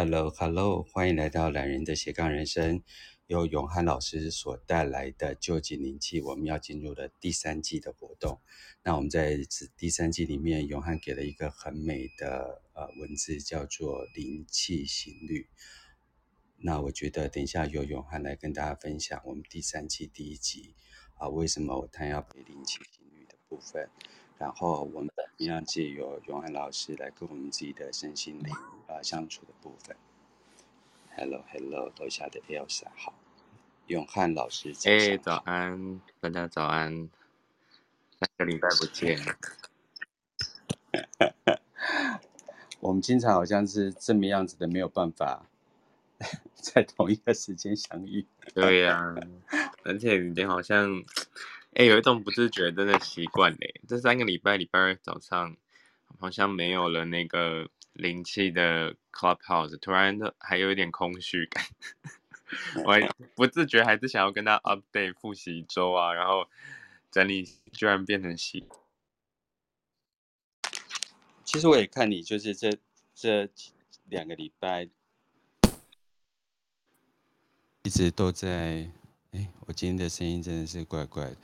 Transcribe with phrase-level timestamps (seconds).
[0.00, 2.84] Hello，Hello，欢迎来到懒人的斜杠人生，
[3.26, 8.40] 由永汉老师所带来的臼井灵气，我们要进入了第三季的活动。
[8.84, 9.36] 那我们在
[9.76, 15.48] 第三季里面，永汉给了一个很美的呃文字，叫做灵气行旅。
[16.58, 20.76] 那我觉得等一下由永汉来跟大家分享我们第三季第一集
[21.16, 23.90] 啊、为什么他要给灵气行律的部分。
[24.38, 28.54] 然后我们一样借由永汉老师来跟我们自己的身心灵、
[28.88, 29.96] 呃、相处的部分。
[31.16, 33.14] Hello，Hello，楼下的 Elsa 好，
[33.86, 34.74] 永汉老师。
[34.84, 37.08] 哎，早安，大家早安，
[38.18, 39.18] 三个礼拜不见。
[42.80, 45.46] 我们经常好像是这么样子的，没有办法
[46.54, 48.26] 在同一个时间相遇。
[48.54, 49.14] 对呀、啊，
[49.84, 51.04] 而且你好像。
[51.74, 55.56] 哎，有一种不自觉的习惯嘞，这三个礼拜礼拜二早上
[56.18, 57.68] 好像没有了那个
[57.98, 61.64] 灵气的 Clubhouse，突然的还有一点空虚感。
[62.84, 66.48] 我还 不自觉还是想要跟他 update 复习一周啊，然后
[67.10, 68.66] 整理居然变成习。
[71.44, 72.78] 其实我也看你，就是这
[73.14, 73.50] 这
[74.04, 74.88] 两个礼拜
[77.82, 78.90] 一直都在。
[79.32, 81.36] 哎，我今天的声音真的是怪怪的。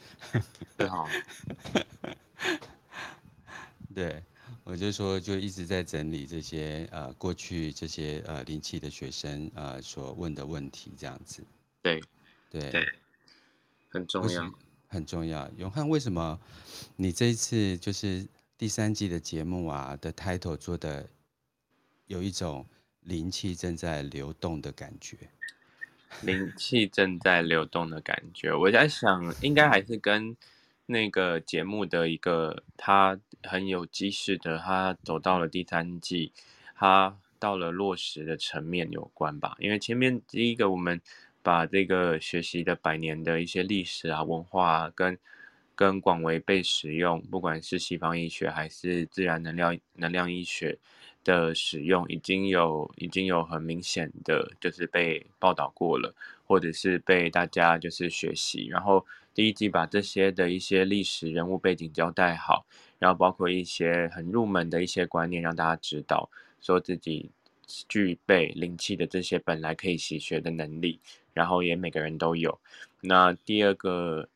[0.78, 1.06] 对 好。
[3.94, 4.24] 对，
[4.64, 11.44] 我就说，就一直在整理这些呃过去这些呃灵气的学生呃所问的问题，这样子。
[11.82, 12.02] 对，
[12.48, 12.88] 对，对，
[13.90, 14.52] 很重要，
[14.88, 15.50] 很重要。
[15.58, 16.40] 永汉，为什么
[16.96, 21.06] 你这一次就是第三季的节目啊的 title 做的
[22.06, 22.66] 有一种
[23.02, 25.18] 灵气正在流动的感觉？
[26.22, 30.34] 灵气正在流动的感觉，我在想，应该还是跟
[30.86, 36.32] 那个节目的一个他很有机势的，他走到了第三季，
[36.74, 39.56] 他到了落实的层面有关吧。
[39.58, 41.00] 因为前面第一个，我们
[41.42, 45.18] 把这个学习的百年的一些历史啊、文化啊，跟
[45.74, 50.78] 跟广为被使用，不管是西方医学还是自然能量能量医学。
[51.24, 56.14] 的使用已经有已经有很明显的就是被报道过了，
[56.44, 58.66] 或者是被大家就是学习。
[58.66, 62.64] 然后第一季把这些的一些历史人物背景交代好，
[62.98, 66.30] 然后包括一些很入门的一些观念，让大家知道
[66.60, 67.30] 说自己
[67.88, 71.00] 具备灵气的这些本来可以习学的能力，
[71.32, 72.58] 然后也每个人都有。
[73.00, 74.28] 那第二个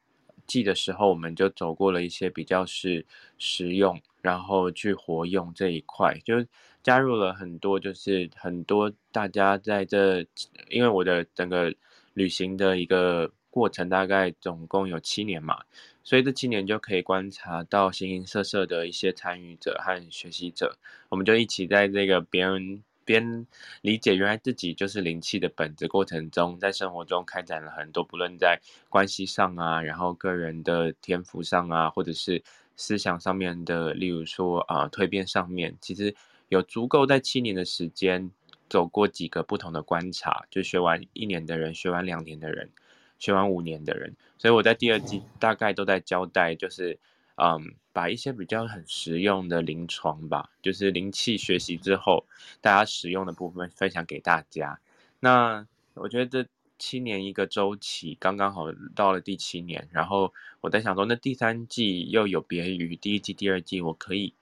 [0.47, 3.07] 季的时候，我们就走过了一些比较是
[3.39, 6.45] 实用，然后去活用这一块，就。
[6.81, 10.25] 加入了很多，就是很多大家在这，
[10.71, 11.75] 因为我的整个
[12.15, 15.65] 旅行的一个过程大概总共有七年嘛，
[16.05, 23.47] 所以这七年就可以观察到形形色色的一些参与者和学习者，我们就一起在这个别人边
[23.83, 32.43] 理解原来自己就是灵气的本质过程中，在生活中开展了很多，不论在关系上啊，然后个人的天赋上啊，或者是
[32.77, 36.15] 思想上面的，例如说啊蜕变上面，其实。
[36.51, 38.31] 有足够在七年的时间
[38.71, 42.71] 走过几个不同的观察，就学完一年的人，学完两年的人，
[43.19, 46.99] 学完五年的人，所以我在第二季大概都在交代，就是
[47.37, 52.25] 嗯，把一些比较很实用的临床吧，就是灵气学习之后
[52.61, 54.81] 大家使用的部分分享给大家。
[55.21, 56.49] 那我觉得这
[56.79, 64.35] 七年一个周期刚刚好到了第七年，然后我在想说，那第三季又有别于第一季、第二季，我可以。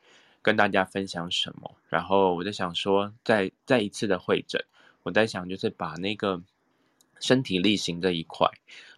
[0.43, 1.75] 跟大家分享什么？
[1.88, 4.64] 然后我在想说，再再一次的会诊，
[5.03, 6.41] 我在想就是把那个
[7.21, 8.49] 身体力行这一块，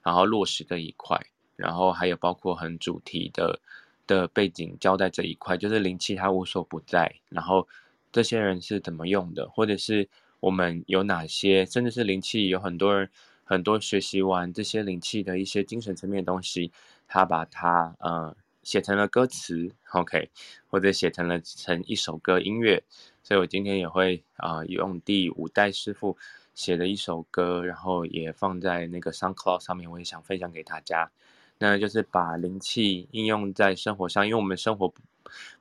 [0.03, 1.19] 然后落实这一块，
[1.57, 3.61] 然后还有包括很主题的
[4.07, 7.67] 的背景交代这一块，就是灵气它无所不在，然后
[8.11, 10.09] 这些人是怎么用的，或者是
[10.41, 13.09] 我们有哪些，甚至是灵气有很多人
[13.45, 16.73] 很多学习完这些灵气的一些精神层面的东西，
[17.07, 18.37] 他把它呃。
[18.65, 20.29] 写成了歌词，OK，
[20.67, 22.83] 或者写成了成一首歌音乐，
[23.23, 26.19] 所以我今天也会啊、用第五代师傅
[26.59, 31.09] 写的一首歌，然后也放在那个 SoundCloud 上面，我也想分享给大家。
[31.57, 35.01] 那就是把灵气应用在生活上，因为我们生活不，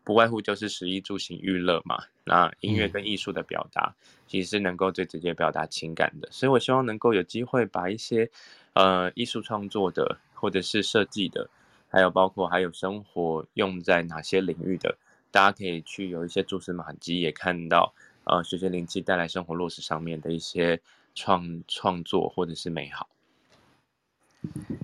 [0.03, 2.03] 不外乎就是食衣住行娱乐嘛。
[2.23, 3.93] 那音乐跟艺术的表达，
[4.25, 8.27] 其实是能够最直接表达情感的，所以我希望能够有机会把一些
[8.73, 11.47] 呃艺术创作的或者是设计的。
[11.89, 14.97] 还有包括还有生活用在哪些领域的，
[15.29, 17.93] 大家可以去有一些蛛丝马迹，也看到
[18.27, 20.81] 呃学学灵气带来生活落实上面的一些
[21.15, 23.09] 创创作或者是美好。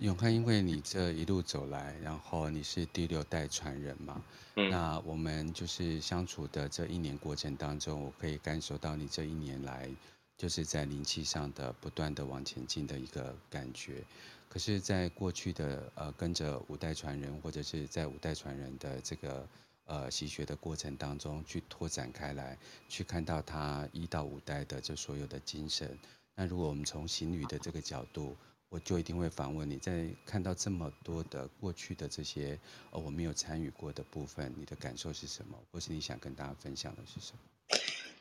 [0.01, 4.21] 永康，因为你这一路走来，然后你是第六代传人嘛，
[4.55, 9.89] 嗯，那我们就是相处的这一年过程当中，我可以感受到你这一年来
[10.37, 14.03] 就是在灵气上的不断的往前进的一个感觉。
[14.49, 19.47] 可是，在过去的呃跟着五代传人，或者是在五代传人的这个
[19.85, 22.57] 呃习学的过程当中，去拓展开来，
[22.87, 25.97] 去看到他一到五代的这所有的精神。
[26.35, 28.35] 那如果我们从行旅的这个角度，
[28.69, 32.59] 我就一定会反问你，在看到这么多的过去的这些
[32.89, 35.55] 呃我没有参与过的部分，你的感受是什么？
[35.71, 37.39] 或是你想跟大家分享的是什么？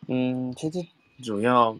[0.09, 0.87] 嗯，其实
[1.23, 1.75] 主要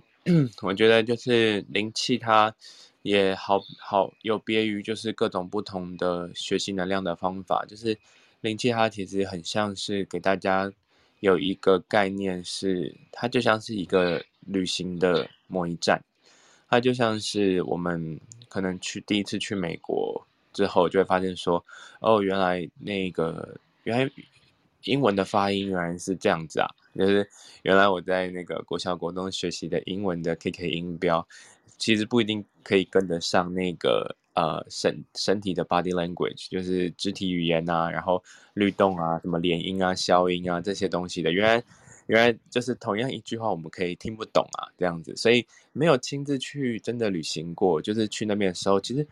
[0.63, 2.55] 我觉得就是灵气，它
[3.03, 7.99] 也好好有别于就是各种不同的学习能量的方法，就是
[8.43, 10.71] 灵气它其实很像是给大家
[11.21, 16.05] 有一个概念是，是它就像是一个旅行的某一站，
[16.69, 18.21] 它就像是我们。
[18.53, 21.65] 可能去第一次去美国之后，就会发现说，
[22.01, 24.13] 哦，原来那个原来
[24.85, 27.27] 英文的发音原来是这样子啊，就是
[27.63, 31.27] 原来我在那个国小国中学习的英文的 KK 音标，
[31.79, 38.23] 其实不一定可以跟得上那个呃身身体的 body language，就是肢体语言啊，然后
[38.55, 41.65] 律动啊，什么连音啊、消音啊这些东西的，原来。
[42.09, 49.07] 原来就是同样一句话，我们可以听不懂啊，这样子，所以没有亲自去真的旅行过，就是去那边的时候，其实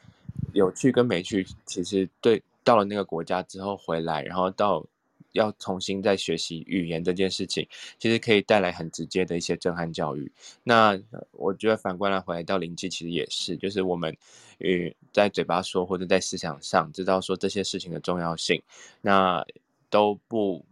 [0.53, 4.85] 有去跟没去，其实对到了那个国家之后回来，然后到
[5.33, 7.67] 要重新再学习语言这件事情，
[7.99, 10.31] 其实可以带来很直接的一些震撼教育。
[10.63, 11.01] 那
[11.33, 14.17] 我觉得反过来回来到灵气，其实也是，就是我们
[14.59, 18.63] 与在嘴巴说或者在思想上知道说这些事情的重要性，
[19.01, 19.45] 那
[19.89, 20.65] 都不。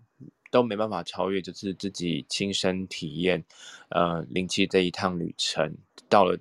[0.50, 3.44] 都没办法超越，就是自己亲身体验，
[3.90, 5.76] 呃，灵气这一趟旅程，
[6.08, 6.38] 到了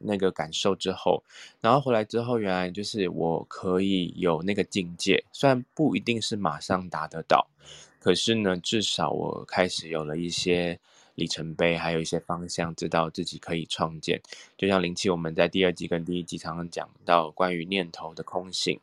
[0.00, 1.22] 那个感受之后，
[1.60, 7.46] 然后回来之后，原来就是我可以有那个境界，虽然不一定是马上达得到，
[8.00, 10.78] 可是呢，至少我开始有了一些
[11.14, 14.20] 里程碑，还有一些方向，知道自己可以创建。
[14.56, 18.80] 就像灵气，我们在第二季跟第一季常常讲到关于念头的空性。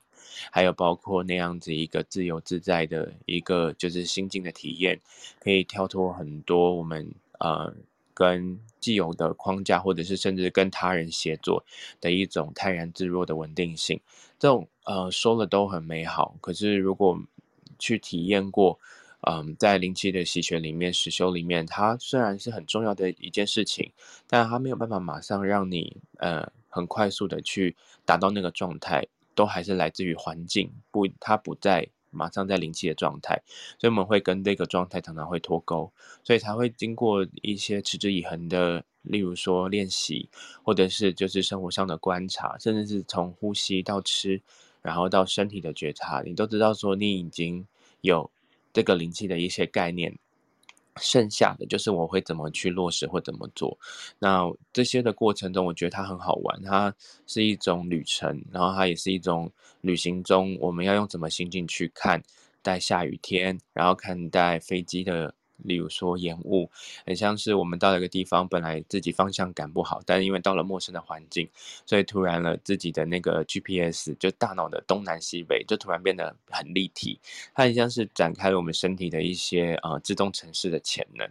[0.49, 4.97] 还有包括那样子一个自由自在的一个就是心境的体验，
[5.39, 7.73] 可以跳脱很多我们呃
[8.21, 11.65] 跟既有的框架，或者是甚至跟他人协作
[11.99, 13.99] 的一种泰然自若的稳定性。
[14.37, 17.19] 这种呃说了都很美好，可是如果
[17.79, 18.79] 去体验过，
[19.21, 23.91] 嗯、在灵气的习学里面、实修里面，它虽然是很重要的一件事情，
[24.27, 27.75] 但它没有办法马上让你呃很快速的去
[28.05, 29.07] 达到那个状态。
[29.33, 33.41] 都还是来自于环境，不，它不在马上在灵气的状态，
[33.79, 35.91] 所以我们会跟这个状态常常会脱钩，
[36.23, 40.29] 所以才会经过一些持之以恒的，例如说练习，
[40.63, 44.41] 或者是就是生活上的观察，甚至是从呼吸到吃，
[44.81, 47.65] 然后到身体的觉察，你都知道说你已经
[48.01, 48.29] 有
[48.71, 50.17] 这个灵气的一些概念。
[50.97, 53.77] 剩下的就是我会怎么去落实或怎么做，
[54.19, 56.93] 那这些的过程中，我觉得它很好玩，它
[57.27, 59.51] 是一种旅程，然后它也是一种
[59.81, 62.21] 旅行中我们要用怎么心境去看
[62.61, 65.33] 待下雨天，然后看待飞机的。
[65.63, 66.69] 例如说延误，
[67.05, 71.47] 很像是我们到了一个地方，本来自己方向感不好，但是因为到了陌生的环境，
[71.85, 77.19] 所以突然了自己的那个 GPS 就大脑的东南西北就突然变得很立体，
[77.53, 81.29] 它很像是展开了我们身体的一些呃自动城市的潜能，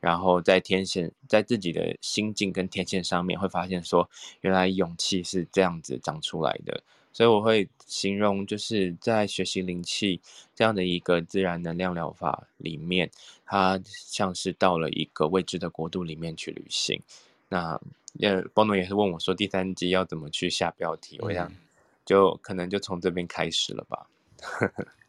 [0.00, 4.08] 然后在天线在自己的心境跟天线上面会发现说，
[4.40, 6.82] 原来勇气是这样子长出来的。
[7.12, 10.20] 所以我会形容，就是在学习灵气
[10.54, 13.10] 这样的一个自然能量疗法里面，
[13.44, 17.00] 它像是到了一个未知的国度里面去旅行。
[17.48, 17.78] 那
[18.20, 21.18] 呃，波诺也是问我说，第三季要怎么去下标题？
[21.20, 21.52] 我想
[22.04, 24.06] 就可能就从这边开始了吧。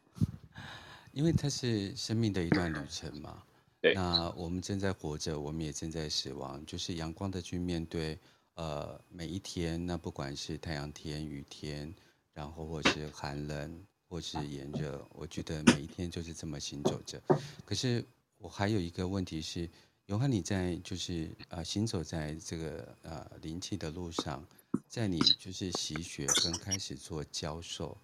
[1.14, 3.44] 因为它是生命的一段旅程嘛。
[3.80, 3.94] 对。
[3.94, 8.18] 那我们正在活着，我们也正在死亡，就是阳光的去面对。
[8.56, 11.92] 呃，每一天，那不管是太阳天、雨天，
[12.34, 17.20] 然后或是寒冷，或是炎热，我觉得每一天就是这么行走着。
[17.66, 18.06] 可是
[18.38, 19.68] 我还有一个问题是，
[20.06, 24.46] 永汉你在就是呃行走在这个呃灵气的路上，
[24.88, 27.98] 在你就是习学跟开始做教授，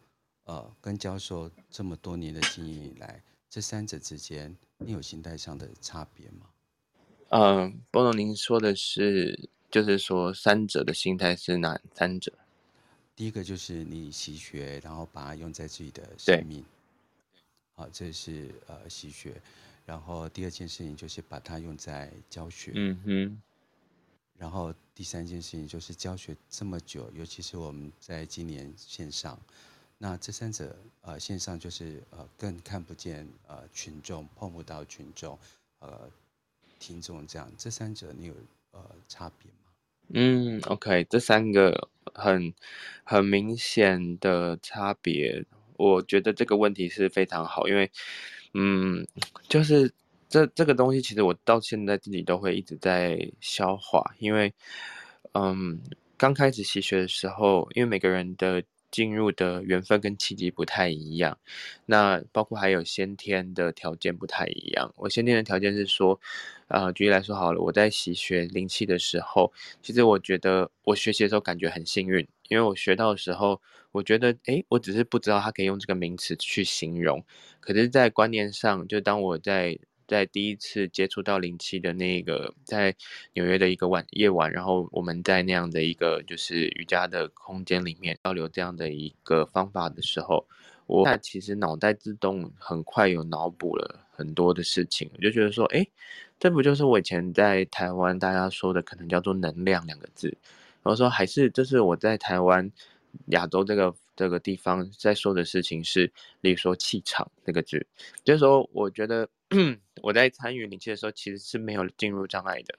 [0.46, 6.50] 呃，跟教授这么多年的经验以来，这三者之间，你有心态上的差别吗？
[7.30, 9.52] 嗯、呃，波龙，您说的是。
[9.70, 12.34] 就是说，三者的心态是哪三者？
[13.16, 16.64] 第一个就是你习学，然后把它用在自己的生命。
[17.76, 19.42] 好，这是呃习学。
[19.86, 22.72] 然后第二件事情就是把它用在教学。
[22.76, 23.42] 嗯哼。
[24.38, 29.38] 然后第三件事情就是教学这么久，尤其是我们在今年线上，
[29.98, 35.38] 那这三者呃线上就是呃更看不见呃群众，碰不到群众，
[35.80, 36.10] 呃
[36.80, 38.36] 听众这样，这三者你有
[38.72, 39.72] 呃差别吗？
[40.14, 42.54] 嗯，OK，这三个很
[43.04, 45.46] 很明显的差别，
[45.78, 47.92] 我觉得这个问题是非常好，因为，
[48.54, 49.06] 嗯，
[49.48, 49.92] 就是
[50.28, 54.54] 这这个东西，其实我到现在自己都会一直在消化，因为，
[55.34, 55.80] 嗯，
[56.18, 58.64] 刚开始习学的时候，因为每个人的。
[58.92, 61.38] 进入的缘分跟契机不太一样，
[61.86, 64.92] 那包括还有先天的条件不太一样。
[64.98, 66.20] 我先天的条件是说，
[66.70, 73.62] 呃，举例来说好了，我在习学灵气的时候，其实我觉得我学习的时候感觉很幸运，因为我学到的时候，
[73.92, 77.24] 我觉得，诶，我只是不知道它可以用这个名词去形容，
[77.60, 79.78] 可是，在观念上，就当我在。
[80.10, 82.96] 在第一次接触到灵气的那个，在
[83.34, 90.48] 纽约的一个晚夜晚，然后我们在那样的一个就是瑜伽的空间里面交流这样的一个方法的时候，
[90.88, 95.88] 我其实脑袋自动很快有脑补了很多的事情，我就觉得说，哎，
[96.40, 100.28] 这不就是我以前在台湾大家说的可能叫做能量两个字，
[100.84, 102.70] 然后说还是这是我在台湾
[103.28, 103.96] 亚洲这个。
[104.20, 106.12] 这个地方在说的事情是，
[106.42, 107.88] 例如说气场这个字，
[108.22, 109.30] 就是说，我觉得
[110.04, 112.78] 我在参与灵气的时候，其实是没有进入障碍的，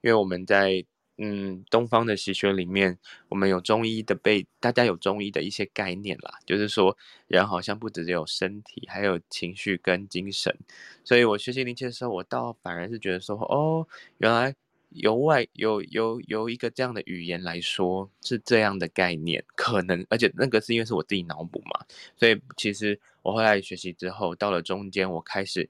[0.00, 0.84] 因为我们在
[1.22, 2.98] 嗯东方的习学里面，
[3.28, 6.96] 我们有中医的背，大家有中医的一些概念啦，就是说
[7.26, 10.56] 人好像不只有身体，还有情绪跟精神，
[11.04, 13.86] 所以我学习灵气的时候，我倒反而是觉得说，哦，
[14.18, 14.54] 原来。
[14.92, 21.86] 由外有有有一个这样的语言来说是这样的概念，可能而且那个是因为是我自己脑补嘛，
[22.16, 25.68] 所以其实我后来学习之后，到了中间我开始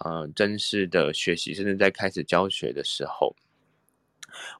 [0.00, 3.34] 呃正式的学习，甚至在开始教学的时候，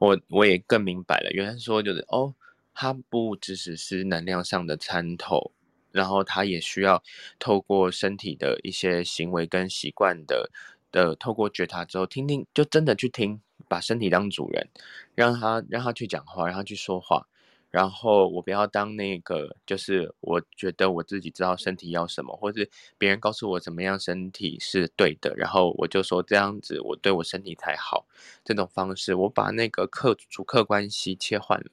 [0.01, 2.35] 我我也更明白了，原来说就是哦，
[2.75, 5.53] 它不只是是能量上的参透，
[5.93, 7.03] 然后它也需要
[7.39, 10.51] 透过身体的一些行为跟习惯的
[10.91, 13.41] 的透过觉察之后，听听就真的去听。
[13.67, 14.67] 把身体当主人，
[15.15, 17.27] 让他让他去讲话，让他去说话，
[17.71, 28.07] 然后我不要当那个，就是我觉得我自己知道身体要什么，或是别人告诉我怎么样身体是对的，然后我就说这样子我对我身体才好。
[28.45, 31.71] 这种方式，我把那个客主客关系切换了，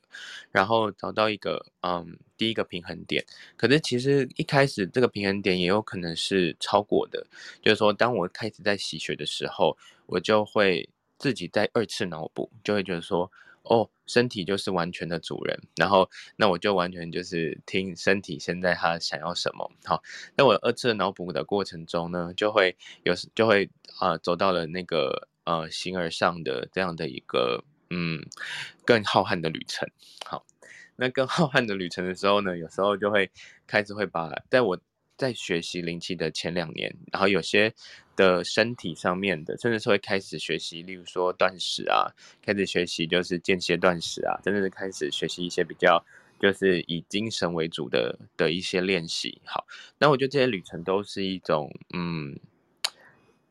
[0.52, 3.26] 然后找到一个嗯第一个平衡点。
[3.56, 7.26] 可是其实一开始这个平衡点也有可能是超过的，
[7.62, 10.90] 就是说当我开始在洗血的时候，我就会。
[11.18, 13.32] 自己在二次脑补，就会觉得说，
[13.66, 19.72] 哦，身体就是完全的主人，然后那我就完全就是听身体现在他想要什么。
[19.84, 20.02] 好，
[20.38, 23.70] 那我二次脑补的过程中呢，就会有就会
[24.00, 28.22] 啊、走到了那个呃形而上的这样的一个嗯
[28.86, 29.90] 更浩瀚的旅程。
[30.26, 30.46] 好，
[30.96, 33.32] 那更浩瀚的旅程的时候呢，有时候就会
[33.68, 34.80] 开始会把在我。
[35.18, 37.74] 在学习灵气的前两年，然后有些
[38.16, 46.04] 的身体上面的，甚至是会开始学习，例如说断食啊，开始学习就是间歇断食啊，真的是开始学习一些比较
[46.40, 49.42] 就是以精神为主的的一些练习。
[49.46, 49.66] 好，
[49.98, 52.38] 那我觉得这些旅程都是一种嗯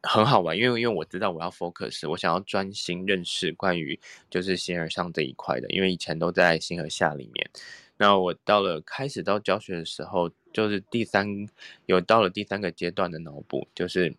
[0.06, 7.50] 很好玩，因为因为我知道我要 focus，我想要专心认识关于就是形而上这一块的，因为以前都在形而下里面。
[7.96, 11.46] 那我到了开始到教学的时候，就是第三
[11.86, 14.14] 有到了第三个阶段的脑补，就是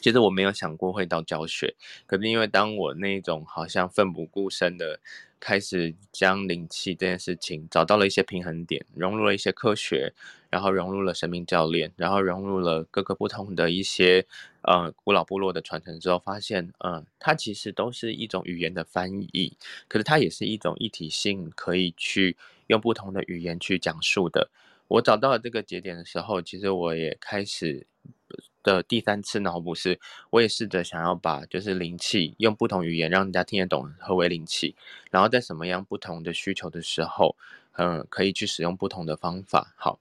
[0.00, 1.74] 其实我没有想过会到教学，
[2.06, 5.00] 可是因为当我那种好像奋不顾身的
[5.44, 10.14] 开始将灵气这件事情找到了一些平衡点，融入了一些科学，
[10.48, 14.24] 然后融入了神明教练，然后融入了各个不同的一些
[14.60, 19.56] 呃古老部落的传承之后，发现嗯、它其实都是一种语言的翻译，
[19.88, 22.36] 可是它也是一种一体性可以去。
[22.68, 24.48] 用不同的语言去讲述的，
[24.92, 27.86] 我找到了这个节点的时候，其实我也开始
[28.62, 34.76] 的第三次脑补是，我也试着想要把就是灵气用不同语言让人家听得懂何为灵气，
[35.10, 37.34] 然后在什么样不同的需求的时候，
[37.78, 39.72] 嗯，可以去使用不同的方法。
[39.78, 39.98] 好，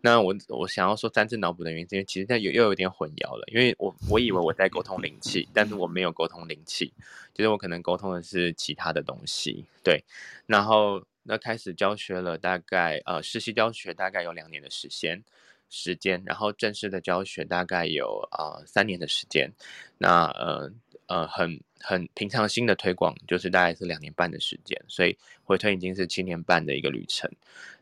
[0.00, 6.92] 那我我想要说三次脑补的原因，是因为其实它又又有点混淆了，因为我我以为我在沟通灵气，但是我没有沟通灵气，
[7.32, 10.02] 就是我可能沟通的是其他的东西，对，
[10.46, 11.04] 然后。
[11.24, 15.22] 那开始教学了，大概呃实习教学大概有两年的时间
[15.70, 19.50] 时间，然后正式的教学大概有呃三年的时间。
[19.98, 20.70] 那呃
[21.06, 27.30] 呃很很平常心的推广就是大概是两年半的时间，所以回推已经是七年半的一个旅程。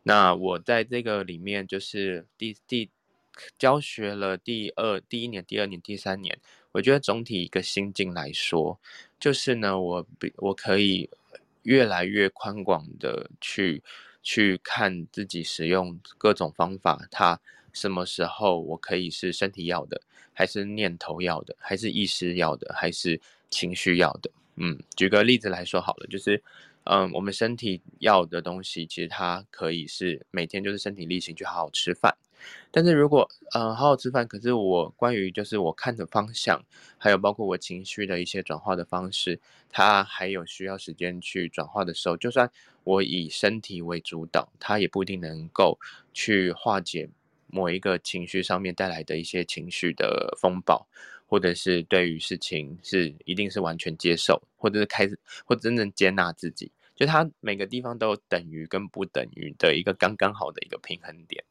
[0.03, 2.91] 那我在这个里面就是第第
[3.59, 6.39] 教学了第二第一年、第二年、第三年，
[6.73, 8.79] 我觉得总体一个心境来说，
[9.19, 11.09] 就是呢我比我可以。
[11.63, 13.83] 越来越宽广的去
[14.23, 17.41] 去看自己使用各种方法，它
[17.73, 20.01] 什么时候我可以是身体要的，
[20.33, 24.31] 还是念头要的，还是意识要的，还是情绪要的？
[24.57, 26.43] 嗯，举个例子来说好了，就是，
[26.85, 32.17] 嗯，我们身体要的东西，其实它可以是每天就是身体力行去好好吃饭。
[32.71, 36.63] 但是如果，嗯，好好吃饭，可是我关于就是我看的方向，
[36.99, 42.51] 还有包括我情绪的一些转化的方式，它还有需要时间去转化的时候，就算
[42.85, 45.79] 我以身体为主导，它也不一定能够
[46.13, 47.09] 去化解
[47.49, 50.87] 某一个情绪上面带来的一些情绪的风暴。
[51.31, 61.43] 或者是对于事情是一定是完全接受，或者是开始或者真正接纳自己，就他每个地方都有等于跟不等于的一个刚刚好的一个平衡点。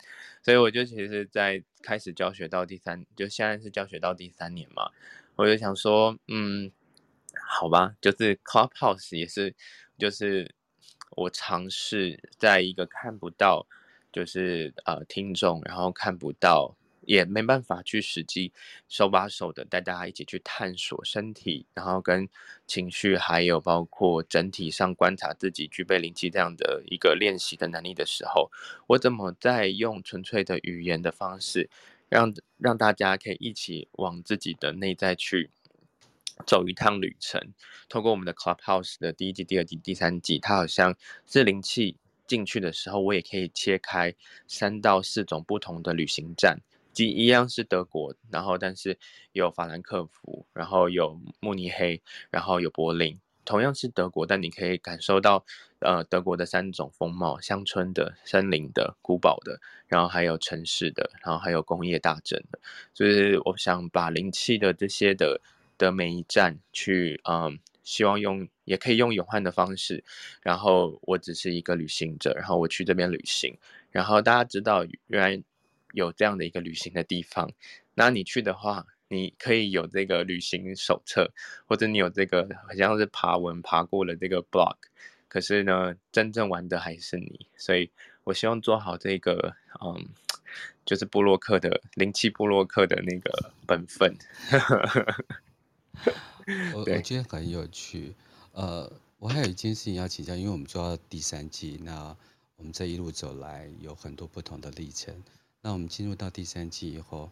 [0.43, 4.91] 所以我就其实，在开始教学到第三，就现在是教学到第三年嘛，
[5.35, 6.71] 我就想说，嗯，
[7.47, 9.55] 好吧，就是 Clubhouse 也是，
[9.97, 10.53] 就是
[11.17, 13.65] 我尝试在一个看不到，
[14.11, 16.75] 就是呃听众，然后看不到。
[17.09, 18.53] 也没办法去实际
[18.87, 22.29] 手把手的带大家一起去探索身体，然后跟
[22.67, 28.51] 情绪，还有包括整体上观察自己具备灵气这样的一个练习的能力的时候，
[28.89, 31.67] 我怎么在用纯粹的语言的方式
[32.09, 35.49] 让，让大家可以一起往自己的内在去
[36.45, 37.41] 走一趟旅程？
[37.89, 41.97] 透过我们的 Clubhouse 的第一季、第二季、第三季，它好像是灵气
[42.27, 44.13] 进去的时候，我也可以切开
[44.47, 46.59] 三到四种不同的旅行站。
[47.07, 48.97] 一样是德国，然后但是
[49.31, 55.45] 有法兰克福，然后有慕尼黑，然后有柏林，同样是德国，但你可以感受到，
[55.79, 62.59] 呃，德国的三种风貌：乡村的、森林的、古堡的，然后还有城市的，然后还有工业大镇的。
[62.93, 65.41] 所以我想把灵气的这些的
[65.77, 70.03] 的每一站去，嗯，希望用也可以用永汉的方式，
[70.41, 73.57] 然后我只是一个旅行者，然后我去这边旅行，
[73.91, 75.43] 然后大家知道原来。
[75.93, 77.51] 有这样的一个旅行的地方，
[77.93, 81.31] 那你去的话，你可以有这个旅行手册，
[81.65, 84.75] 或者你有这个好像是爬文爬过了这个 blog，
[85.27, 87.89] 可是呢，真正玩的还是你，所以
[88.23, 90.07] 我希望做好这个，嗯，
[90.85, 94.15] 就是布洛克的灵气布洛克的那个本分。
[96.73, 98.13] 我我觉得很有趣，
[98.53, 102.15] 呃，我还有一件事情要请教，因为我们做到第三季，那
[102.57, 105.23] 我们这一路走来有很多不同的历程。
[105.61, 107.29] 那我们进入到第三季以后，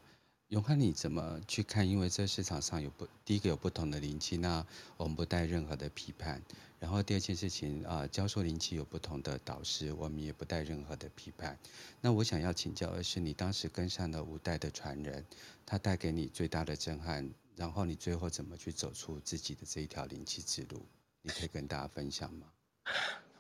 [0.49, 1.87] 永汉你怎么去看？
[1.87, 4.65] 因为这市场上有不第一个有不同的灵气，那
[4.97, 6.41] 我们不带任何的批判。
[6.79, 11.57] 然后第二件事情啊、教授灵气有不同的导师，我们也不带任何的批判。
[12.01, 15.25] 那我想要请教的是，你当时跟上了五代的传人，
[15.65, 20.85] 他带给你最大的震撼，然后你最后怎么去走出自己的这一条灵气之路？
[21.21, 22.47] 你可以跟大家分享吗？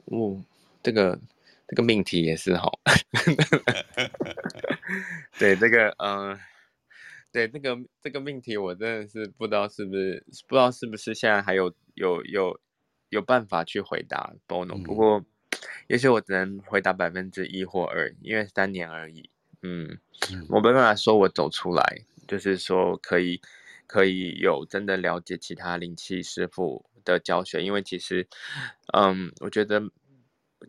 [0.05, 0.41] 哦，
[0.81, 1.19] 这个。
[1.69, 2.71] 这个命题也是哈，
[5.37, 6.39] 对这个嗯、呃，
[7.31, 12.59] 对这个这个命题，我真的是不知道是不是不知道是不是现在还有有有
[13.09, 15.25] 有办法去回答 Bono，不过
[15.87, 19.29] 也许我只能回答百分之一或二，因为三年而已。
[19.61, 19.99] 嗯，
[20.49, 23.41] 我没办法说我走出来，就是说可以
[23.85, 28.27] 可以有真的了解其他灵气师傅的教学，因为其实
[28.93, 29.81] 嗯，我觉得。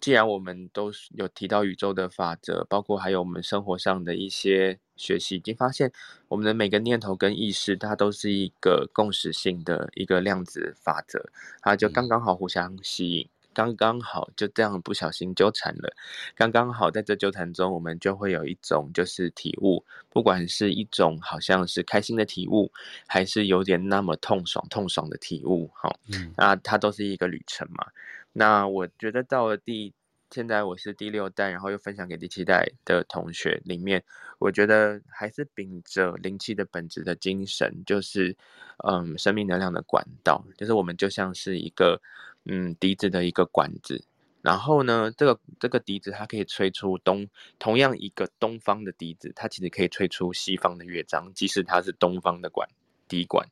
[0.01, 5.91] 既然我们都有提到宇宙的法则，包括还有我们生活上的一些学习，已经发现
[6.29, 11.31] 我们的每个念头跟意识，它都是一个共识性的一个量子法则，
[11.63, 15.97] 它就刚刚好互相吸引，刚刚好就这样不小心纠缠了，
[16.37, 22.71] 刚刚好在这纠缠中，我们就会有一种就是体悟，不管是一种好像是开心的体悟，
[23.07, 27.87] 还是有点那么痛爽痛爽的体悟，好，嗯，那它都是一个旅程嘛。
[28.33, 29.93] 那我觉得到了第，
[30.31, 34.05] 现在我是第六代，然后又分享给第七代的同学里面，
[34.39, 38.37] 我觉得还是秉着灵气的本质的精神，就是，
[38.87, 42.01] 嗯，生命能量的管道，就是我们就像是一个，
[42.45, 44.05] 嗯，笛子的一个管子，
[44.43, 52.69] 然后呢，这个这个笛子它可以吹出东，同样一个东方的笛子，它其实可以吹出西方的乐章，即使它是东方的管。
[53.09, 53.49] 滴管，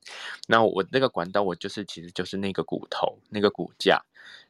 [0.46, 3.98] 那我那个管道，我就是其实就是那个骨头，那个骨架，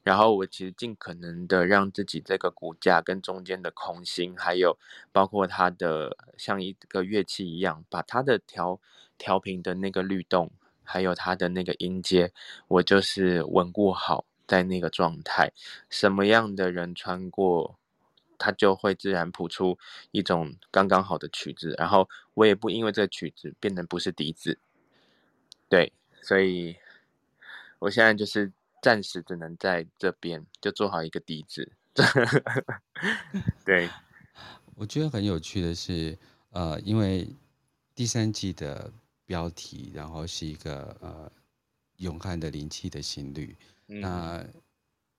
[0.07, 4.79] 然后我其实尽可能的让自己这个骨架跟中间的空心，还有
[5.11, 8.81] 包括它的像一个乐器一样，把它的调
[9.19, 10.53] 调频的那个律动，
[10.85, 12.33] 还有它的那个音阶，
[12.69, 15.53] 我就是稳固好在那个状态，
[15.91, 17.77] 什么样的人穿过，
[18.39, 19.77] 它就会自然谱出
[20.13, 24.61] 一种刚刚好的曲子，然后我也不因为这个曲子变成不是笛子。
[25.69, 25.93] 对，
[26.23, 26.77] 所以
[27.81, 31.73] 我现在就是暂时只能在这边就做好一个底子。
[33.65, 33.89] 对，
[34.75, 36.19] 我觉得很有趣的是，
[36.51, 37.29] 呃，因为
[37.95, 38.93] 第三季的
[39.25, 41.33] 标题，然后是一个呃
[41.97, 43.57] 永汉的灵气的心率。
[43.89, 44.47] 嗯、那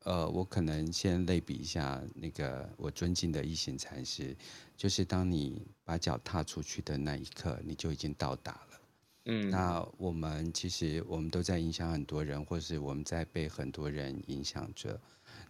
[0.04, 4.38] 呃，我可能先类比一下那个我尊敬的一行禅师，
[4.78, 8.77] 就是当你把脚踏出去的那一刻，你就已经到达了。
[9.30, 14.98] 嗯，那我们其实我们都在影响很多人，或是我们在被很多人影响着。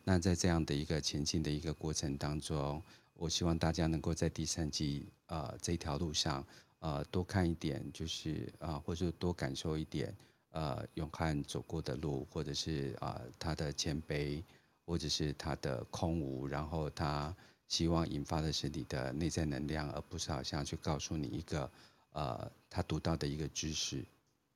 [0.04, 2.82] 那在这样的一个前进的一个过程当中，
[3.14, 6.44] 我希望大家能够在第三季呃这条路上
[6.80, 10.12] 呃多看一点，就是啊、呃，或者多感受一点
[10.52, 14.42] 呃永汉走过的路，或者是啊、呃、他的谦卑，
[14.88, 17.36] 或者是他的空无，然后他
[17.68, 21.70] 希望引发的是你的内在能量，而不是好像去告诉你一个。
[22.18, 24.04] 呃，他读到的一个知识，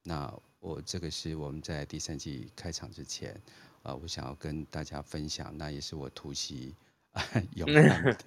[0.02, 3.40] 那我这个是我们在第三季开场之前，
[3.84, 6.74] 呃，我想要跟大家分享，那也是我突袭
[7.54, 8.18] 永汉的，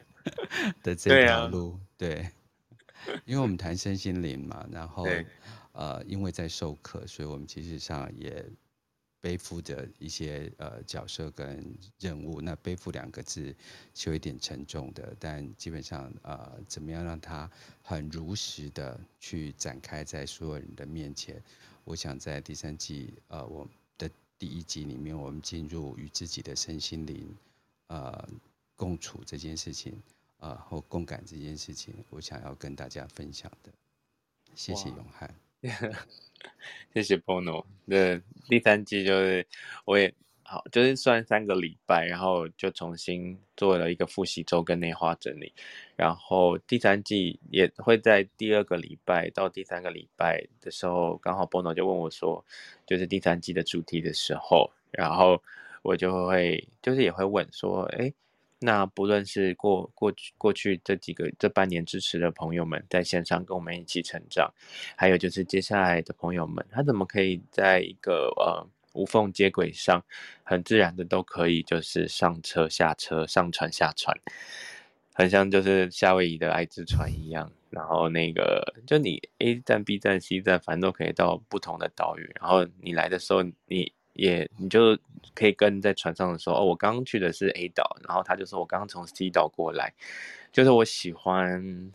[0.84, 2.32] 的这条路，对，啊、
[3.06, 5.04] 对，因为我们谈身心灵嘛，然后
[5.72, 8.46] 呃，因为在授课，所以我们其实上也。
[9.24, 13.56] 背负着一些呃角色跟任务，那背负两个字
[13.94, 21.42] 是有一点沉重的，但基本上呃，怎么样让他很如实的去展开在所有人的面前？
[21.84, 27.34] 我想在第三季呃我的第一集里面，我们进入与自己的身心灵
[27.86, 28.28] 呃
[28.76, 29.94] 共处这件事情，
[30.40, 33.72] 呃或共感这件事情，我想要跟大家分享的。
[34.54, 35.34] 谢谢永汉。
[36.92, 37.64] 谢谢 Bono。
[37.86, 39.46] 那第三季就是
[39.86, 45.52] 我也好，就是算三个礼拜，然后就重新做了一个复习周跟内化整理。
[45.96, 52.44] 然后第三季也会在第二个礼拜到第三个礼拜的时候，刚好 Bono 就问我说，
[52.86, 55.42] 就是第三季的主题的时候，然后
[55.82, 58.12] 我就会就是也会问说，哎。
[58.64, 64.50] 那不论是过过去过去这几个这半年支持的朋友们，在线上跟我们一起成长，
[64.96, 70.02] 还有就是接下来的朋友们，他怎么可以在一个呃无缝接轨上，
[70.42, 74.16] 很自然的都可以就是上车下车上船下船，
[75.12, 83.92] 很像就是夏威夷的爱之船一样，然后那个就你 A 站 B 站 C 站，反正都可以到不同的岛屿，然后你来的时候你。
[84.16, 84.96] 也，你就
[85.34, 89.92] 可以跟在船上的时候，哦，我刚刚去的是 A 岛，然后他就说我刚刚从 C 岛过来，
[90.52, 91.92] 就是我喜欢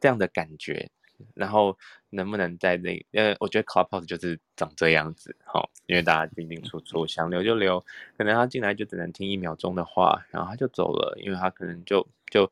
[0.00, 0.90] 这样的感觉。
[1.34, 1.76] 然后
[2.10, 7.84] 能不能在那，呃，我觉得 Clubhouse 就是长这样子，哦，因为大家进进出出，想留就留，
[8.16, 12.48] 可能他进来就只能听一秒钟的话，然后他就走了，因为他可能就就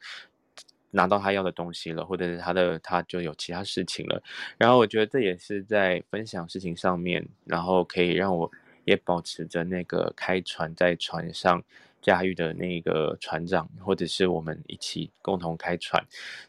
[0.91, 4.21] 拿到他要的东西了，或者是他的他就有其他事情了。
[4.59, 8.51] 然后我觉得这也是在分享事情上面，然后可以让我。
[8.87, 11.63] 也保持着那个开船在船上
[12.01, 16.03] 驾驭的那个船长，或者是我们一起共同开船，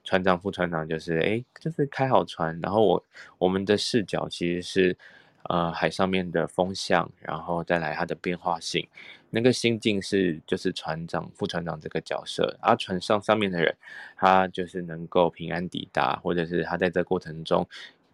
[0.03, 3.03] 船长、副船长就是哎，就是开好船，然后我
[3.39, 4.95] 我们的视角其实是
[5.49, 8.87] 呃海上面的风向，然后再来它的变化性，
[9.31, 13.75] 那个心境是就是船长、副船长这个角色，而船上上面的人
[14.15, 17.67] 他就是能够平安抵达，或者是他在这过程中。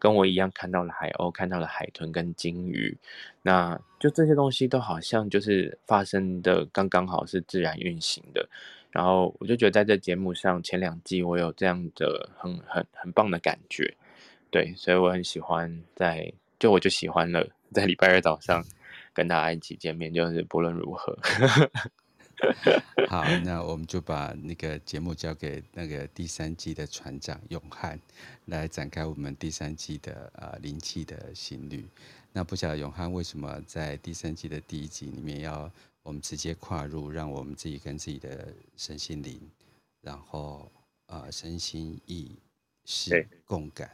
[0.04, 2.98] 跟我一样看到了海鸥，看到了海豚跟鲸鱼，
[3.42, 8.50] 那就这些东西都好像就是发生的刚刚好是自然运行的，
[8.92, 13.96] 然后我就觉得在这节目上前两季我有这样的很很很棒的感觉，
[14.52, 18.62] 对，所以我很喜欢在就我就喜欢了在礼拜二早上
[19.14, 21.18] 跟大家一起见面，就是不论如何。
[23.08, 28.00] 好，那我们就把那个节目交给那个第三季的船长永汉
[28.46, 31.86] 来展开我们第三季的呃灵气的心率。
[32.32, 39.40] 那不晓得永汉为什么在第三季的第一集里面要我们直接跨入，让我们自己跟自己的身心灵，
[40.02, 40.72] 然后
[41.08, 42.36] 呃身心意
[42.86, 43.90] 识共感。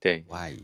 [0.00, 0.58] 对，Why？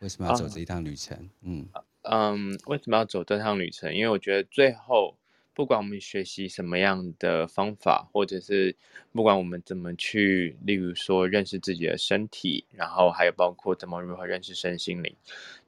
[0.00, 1.28] 为什么要走这一趟旅程？
[1.42, 1.66] 嗯
[2.02, 3.92] 嗯，为什么要走这趟旅程？
[3.94, 5.17] 因为我觉得最后。
[5.58, 8.76] 不管我们学习什么样的方法，或者是
[9.10, 15.12] 不管我们怎么去，例如说认识自己的身体，然后还有包括怎么如何认识身心灵，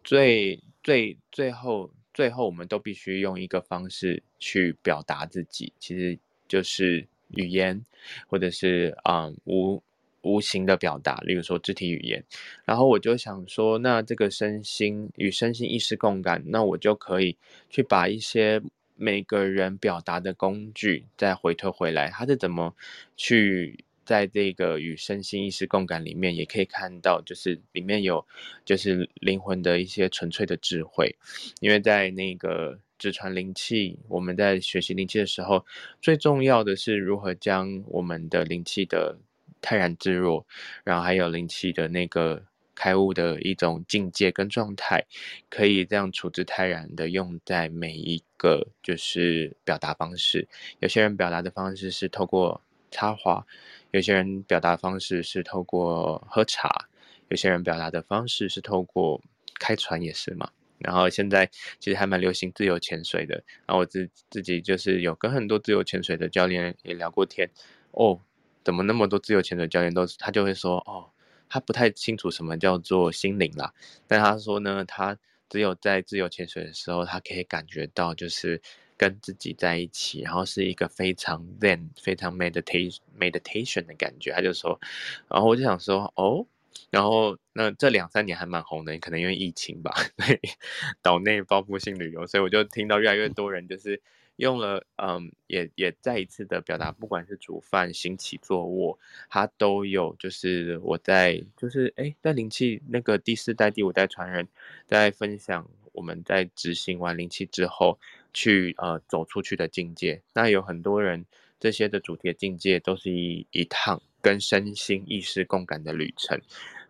[0.04, 7.84] 最最最后最后我们都必须用一个方式去表达自己，其实就是语言，
[8.28, 9.82] 或者是啊、无
[10.22, 12.24] 无形的表达，例如说肢体语言。
[12.64, 17.36] 然后我就想说，那这个身心与身心意识共感，那我就可以
[17.68, 18.62] 去把一些。
[19.02, 22.76] 每个人表达的工具，再回推回来，他是怎么
[23.16, 28.26] 去在这个与身心意识共感里面，也可以看到，就是里面有
[28.62, 31.16] 就是灵魂的一些纯粹的智慧。
[31.60, 35.64] 因为在那个直传灵气，我们在学习灵气的时候，
[36.02, 39.18] 最重要的是如何将我们的灵气的
[39.62, 40.46] 泰然自若，
[40.84, 42.49] 然后还有灵气的那个。
[42.80, 45.04] 开悟的一种境界跟状态，
[45.50, 50.48] 可以这样处之泰然的用在每一个就是表达方式。
[50.78, 53.44] 有些人表达的方式是透过插花，
[53.90, 56.88] 有些人表达方式是透过喝茶，
[57.28, 59.20] 有些人表达的方式是透过
[59.58, 60.50] 开船，也是嘛。
[60.78, 63.34] 然后现在其实还蛮流行自由潜水的，
[63.66, 67.50] 然后我自自己就是有跟很多自由潜水的教练也聊过天，
[67.90, 68.18] 哦，
[68.64, 71.10] 怎么那么多自由潜水教练都他就会说，哦，
[71.50, 73.74] 他不太清楚什么叫做心灵啦，
[74.06, 75.18] 但他说呢，他
[75.50, 78.62] 只有在自由潜水的时候，他可以感觉到就是
[78.96, 84.80] 跟自己在一起，然后是一个非常 zen、非常 meditation meditation 的感觉，他就说，
[85.28, 86.46] 然后我就想说，哦。
[86.90, 90.40] 然后，那这两三年还蛮红的，可能因为疫情吧，对，
[91.02, 94.00] 岛内报复性旅游，所以我就听到越来越多人就是
[94.40, 98.98] 用了，嗯，也也再一次的表达，不管是煮饭、行起坐卧，
[99.28, 104.48] 它都有，就是我在，就是哎，在灵气那个第四代、第五代传人，
[104.86, 107.98] 在分享我们在执行完灵气之后，
[108.32, 110.22] 去呃走出去的境界。
[110.32, 111.24] 那有很多人
[111.60, 114.02] 这些的主题的境界都是一一趟。
[114.22, 116.38] 跟身心意识共感的旅程，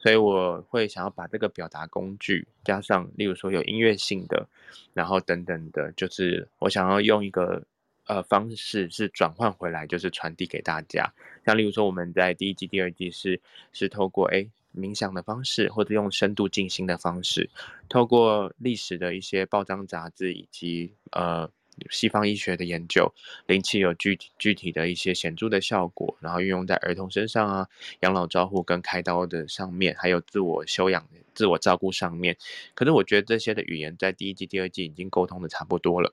[0.01, 4.49] 所以我会想要把这个表达工具加上，例如说有音乐性的，
[4.95, 7.63] 然后等等的，就是我想要用一个
[8.07, 11.13] 呃方式是转换回来，就是传递给大家。
[11.45, 13.41] 像例如说我们在第一季、第二季是
[13.73, 17.51] 是透过诶冥想的方式，或者用深度静心的方式，
[17.89, 21.51] 透过历史的一些报章杂志以及呃。
[21.90, 23.12] 西方医学的研究，
[23.46, 27.68] 灵气有具具体的一些显著的效果，然后运用在儿童身上啊，
[28.00, 32.37] 养老照护跟开刀的上面，还有自我修养、自我照顾上面。
[32.74, 36.12] 可是我觉得这些的语言在第一季、第二季已经沟通的差不多了，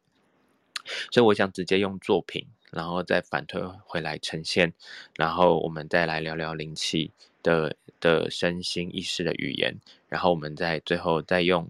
[1.12, 4.74] 所以我想直接用作品，然后再反推回来呈现，
[5.16, 7.12] 然后我们再来聊聊灵气
[7.44, 11.70] 的的身心意识的语言，然后我们再最后再用。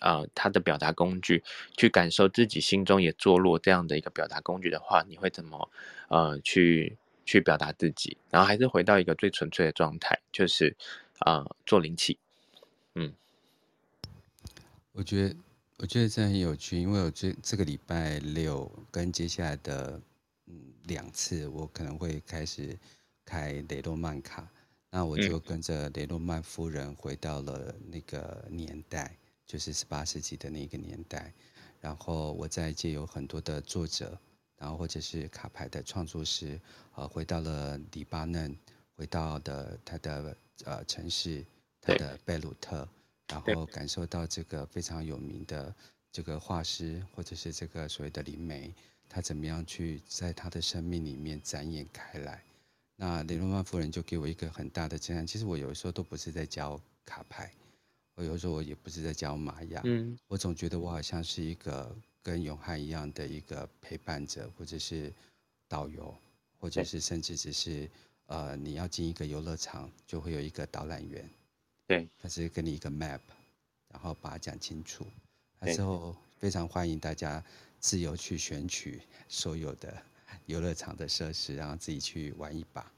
[0.00, 1.42] 呃，他的表达工具，
[1.76, 5.70] 去感受自己心中也坐落这样的一个表达工具的话，你会怎么
[6.08, 8.16] 呃去去表达自己？
[8.30, 10.76] 然后还是回到一个最纯粹的状态，就是
[11.20, 12.18] 呃做灵气。
[12.94, 13.12] 嗯，
[14.92, 15.36] 我觉得
[15.78, 20.00] 我觉得这很有趣，因为我这这个礼拜六跟接下来的
[20.46, 22.78] 嗯两次，我可能会开始
[23.24, 24.48] 开雷诺曼卡，
[24.90, 29.16] 那我就跟着雷诺曼夫人回到了那个年代。
[29.48, 31.32] 就是十八世纪的那个年代，
[31.80, 34.16] 然后我在借由很多的作者，
[34.58, 36.60] 然后或者是卡牌的创作师，
[36.94, 38.54] 呃，回到了黎巴嫩，
[38.94, 41.42] 回到的他的呃城市，
[41.80, 42.86] 他的贝鲁特，
[43.28, 45.74] 然后感受到这个非常有名的
[46.12, 48.70] 这个画师，或者是这个所谓的灵媒，
[49.08, 52.44] 他怎么样去在他的生命里面展演开来。
[52.96, 55.26] 那雷诺曼夫人就给我一个很大的震撼。
[55.26, 57.50] 其实我有时候都不是在教卡牌。
[58.18, 65.12] 我有时候我也不是在教玛雅，嗯，我总觉得我好像是一个跟永汉一样的一个陪伴者，或者是
[65.68, 66.12] 导游，
[66.58, 67.88] 或者是甚至只是
[68.26, 71.30] 呃，你要进一个游乐场，就会有一个导览员，
[71.86, 73.20] 对，他是给你一个 map，
[73.88, 75.06] 然后把它讲清楚，
[75.60, 77.40] 那时候非常欢迎大家
[77.78, 79.96] 自由去选取所有的
[80.46, 82.92] 游乐场的设施，然后自己去玩一把，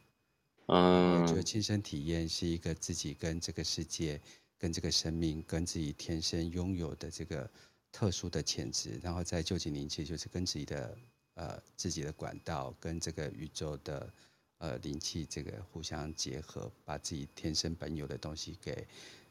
[0.68, 4.18] 嗯，我觉得亲身体验是一个自己跟这个世界。
[4.60, 7.50] 跟这个生命，跟自己天生拥有的这个
[7.90, 10.98] 特殊的潜质，然后在旧景灵气，就是跟自己的
[11.32, 14.12] 呃自己的管道，跟这个宇宙的
[14.58, 18.86] 呃灵气这个互相结合，把自己天生本有的东西给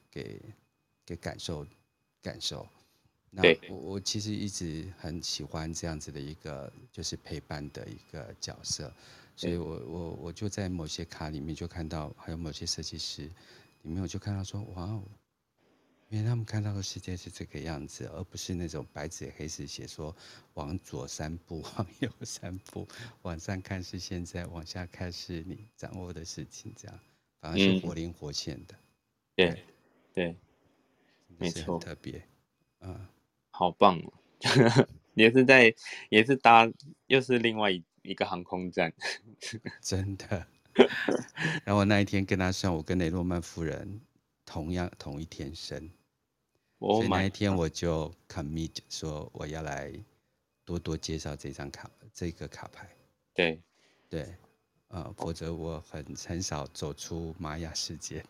[0.09, 0.41] 给
[1.05, 1.63] 给感受
[2.23, 2.67] 感受。
[3.29, 8.91] 那我我其实一直很喜欢这样子的一个就是陪伴的一个角色，
[9.35, 13.29] 所以我我我就在某些卡里面就看到，还有某些设计师。
[13.83, 15.01] 里面我就看到说，哇哦，
[16.09, 20.15] 因为他们看到的世界是这个样子，而不是那种白纸黑字写说
[20.55, 22.87] 往左三步， 往右三步，
[23.21, 26.99] 往上看是现在，往下看是你掌握的事情，这样
[27.39, 28.73] 反而是活灵活现的。
[28.75, 28.79] 嗯、
[29.35, 29.65] 对，
[30.13, 30.35] 对，
[31.37, 32.27] 没错，特别，
[32.81, 33.07] 嗯，
[33.51, 34.11] 好棒哦，
[35.13, 35.73] 也是在，
[36.09, 36.67] 也是搭，
[37.05, 38.91] 又是另外一一个航空站，
[39.79, 40.47] 真的。
[41.63, 44.01] 然后那一天跟他算，我跟雷诺曼夫人
[44.45, 45.89] 同样同一天生，oh、
[46.79, 49.93] 所以那一天我就 commit 说我要来
[50.65, 52.87] 多多介绍这张卡这个卡牌。
[53.33, 53.59] 对，
[54.09, 54.35] 对，
[54.87, 55.15] 呃、oh.
[55.17, 58.23] 否则我很很少走出玛雅世界。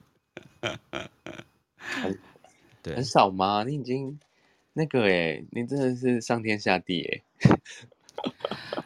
[0.61, 2.19] 很
[2.81, 3.63] 对，很少吗？
[3.63, 4.19] 你已经
[4.73, 7.21] 那个哎，你真的是上天下地哎。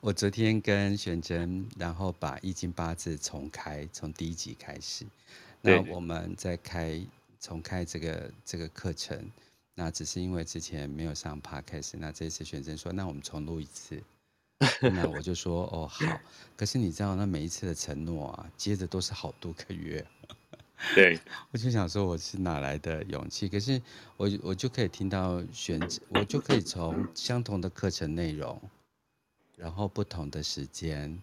[0.00, 5.04] 我昨天跟玄真，然后把易经八字重开，从第一集开始。
[5.60, 7.00] 那我们在开
[7.46, 9.30] 重开这个这个课程，
[9.76, 14.02] 那只是因为之前没有上 Podcast，那这一次选择说，那我们重录一次。
[14.82, 16.20] 那我就说哦好，
[16.56, 20.04] 可是你知道，那每一次的承诺啊，接着都是好多个月。
[20.92, 21.20] 对，
[21.52, 23.48] 我就想说我是哪来的勇气？
[23.48, 23.80] 可是
[24.16, 28.60] 我我就可以听到选择，我就可以从相同的课程内容，
[29.56, 31.22] 然后不同的时间，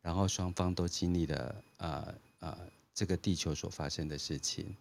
[0.00, 2.56] 然后双方都经历了呃呃
[2.94, 4.76] 这个地球所发生的事情，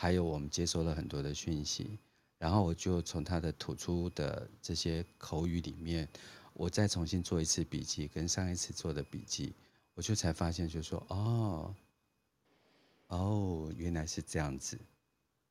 [0.00, 1.98] 还有我们接收了很多的讯息，
[2.38, 6.08] 然后我就从他的吐出的这些口语里面。
[6.54, 9.52] 我再重新做一次笔记，跟上一次做的笔记，
[9.92, 11.74] 我就才发现，就说哦，
[13.08, 14.78] 哦，原来是这样子。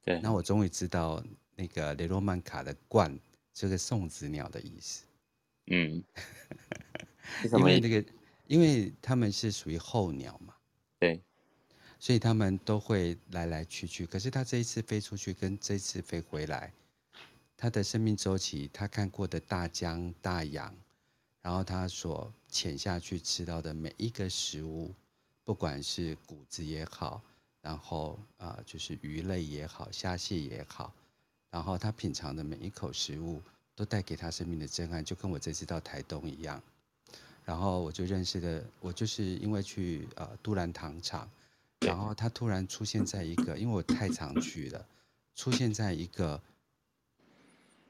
[0.04, 1.24] 对，那我终于知道
[1.56, 3.16] 那个雷诺曼卡的“冠”
[3.54, 5.06] 这个送子鸟的意思。
[5.68, 6.04] 嗯，
[7.54, 8.04] 因为那个，
[8.48, 10.56] 因为他们是属于候鸟嘛。
[10.98, 11.22] 对，
[12.00, 14.06] 所以他们都会来来去去。
[14.06, 16.72] 可是他这一次飞出去，跟这一次飞回来，
[17.58, 20.74] 他的生命周期，他看过的大江大洋。
[21.42, 24.94] 然后他所潜下去吃到的每一个食物，
[25.46, 27.22] 不管是谷子也好，
[27.62, 30.94] 然后啊、就是鱼类也好，虾蟹也好，
[31.50, 33.42] 然后他品尝的每一口食物，
[33.74, 36.62] 都带给他生命的震撼，就跟我这次到台东一样。
[37.46, 41.28] 然后我就认识的，我就是因为去呃杜兰糖厂，
[41.80, 44.88] 然后他突然出现在一个，因为我太常去了，
[45.36, 46.42] 出现在一个。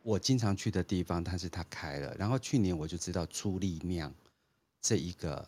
[0.02, 2.15] 我经常去的地方，但是他开了。
[2.17, 4.12] 然后去年我就知道朱莉酿
[4.82, 5.47] 这一个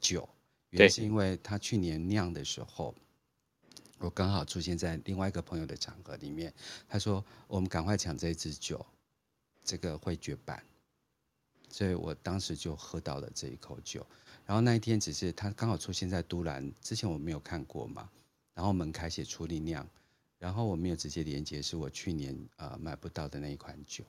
[0.00, 0.28] 酒，
[0.70, 2.92] 原因是因为他去年酿的时候，
[3.98, 6.52] 我刚好出现在另外一个朋友的场合里面。
[6.88, 8.84] 他说：“我们赶快抢这一支酒，
[9.64, 10.62] 这个会绝版。”
[11.70, 14.04] 所以我当时就喝到了这一口酒。
[14.46, 18.08] 然后那一天只是他刚好出现在都兰，之前我没有看过嘛。
[18.54, 19.86] 然后门开写出力量。
[20.38, 24.04] 然后我没有直接连接，是我去年呃买不到的那一款酒，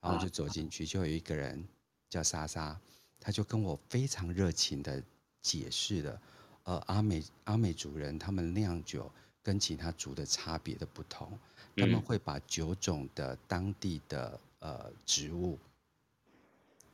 [0.00, 1.62] 然后就走进去，就有一个人
[2.08, 2.78] 叫莎莎，
[3.18, 5.02] 他就跟我非常热情的
[5.42, 6.22] 解释了，
[6.62, 9.10] 呃阿美阿美族人他们酿酒
[9.42, 11.36] 跟其他族的差别的不同，
[11.76, 15.58] 他们会把九种的当地的呃植物，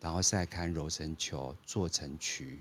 [0.00, 2.61] 然后晒干揉成球做成曲，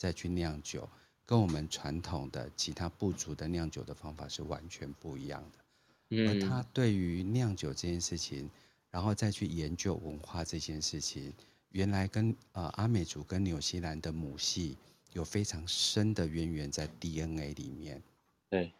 [0.00, 0.88] 再去酿酒。
[1.26, 8.50] 跟我们传统的其他部族的酿酒的方法是完全不一样的，而他对于酿酒这件事情，
[8.90, 11.32] 然后再去研究文化这件事情，
[11.68, 14.76] 原来跟呃阿美族跟纽西兰的母系
[15.12, 18.02] 有非常深的渊源在 DNA 里面。
[18.48, 18.72] 对，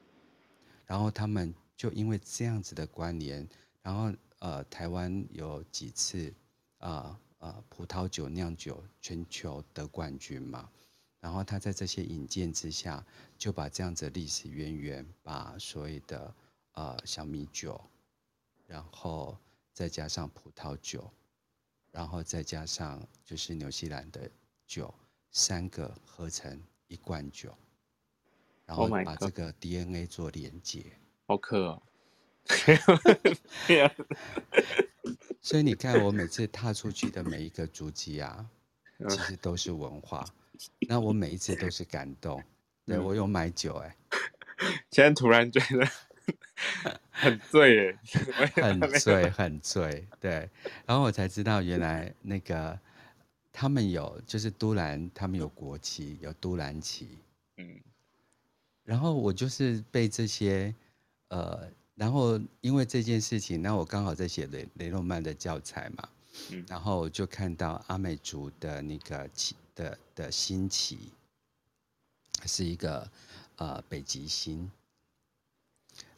[0.87, 3.49] 然后他们就因为这样子的关联，
[3.81, 6.35] 然后呃台湾有几次
[6.79, 10.69] 啊呃，呃葡萄酒酿酒全球得冠军嘛。
[11.21, 13.05] 然后他在这些引荐之下，
[13.37, 16.35] 就把这样子的历史渊源，把所有的
[16.73, 17.79] 呃小米酒，
[18.67, 19.37] 然后
[19.75, 21.11] 再加上葡萄酒，
[21.91, 24.31] 然后再加上就是纽西兰的
[24.67, 24.93] 酒，
[25.31, 27.55] 三个合成一罐酒，
[28.65, 30.87] 然后把这个 DNA 做连接。
[31.27, 31.83] 好渴哦！
[35.43, 38.51] 所以你看，我每次踏出去的每一个足迹啊，
[39.11, 40.25] 其实都是文化。
[40.89, 42.43] 那我每一次都是感动，
[42.85, 43.97] 对，我有买酒哎、欸，
[44.91, 45.87] 现在突然觉得
[47.11, 47.91] 很醉
[48.37, 50.51] 哎， 很醉很醉，对，
[50.85, 52.79] 然后我才知道原来那个
[53.53, 57.19] 他们有就是都兰，他们有国旗，有都兰旗，
[57.57, 57.81] 嗯，
[58.85, 60.75] 然后我就是被这些
[61.29, 66.09] 呃，然后因为这件事情，那我刚好在写雷雷诺曼的教材嘛，
[66.51, 69.57] 嗯，然后我就看到阿美族的那个旗。
[69.81, 71.11] 的的星旗
[72.45, 73.11] 是一个
[73.57, 74.71] 呃北极星，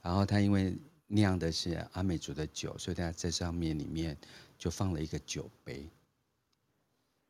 [0.03, 4.17] 然后他因为酿的是阿美族的酒，所以他在上面里面
[4.59, 5.89] 就放了一个酒杯。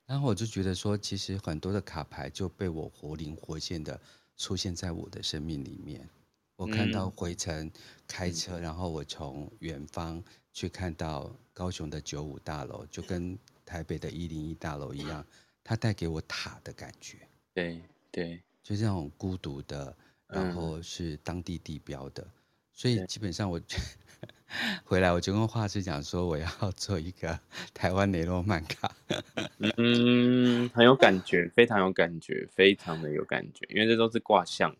[0.06, 4.00] 然后我就觉得说，其实很多的卡牌就被我活灵活现的
[4.36, 6.08] 出现在我的生命里面。
[6.56, 7.70] 我看到回程
[8.06, 10.22] 开车，然后我从远方
[10.52, 15.24] 去看到高雄的九五大楼，就跟台北的一零一大楼一样。
[15.64, 17.18] 它带给我塔的感觉，
[17.54, 19.96] 对对，就是那种孤独的，
[20.26, 22.32] 然后是当地地标的，嗯、
[22.72, 23.60] 所以基本上我
[24.84, 27.38] 回来我就跟画师讲说，我要做一个
[27.72, 28.94] 台湾雷诺曼卡，
[29.78, 34.76] 嗯，很有感觉，非常有感觉，非常的有感觉，因为这都是卦象，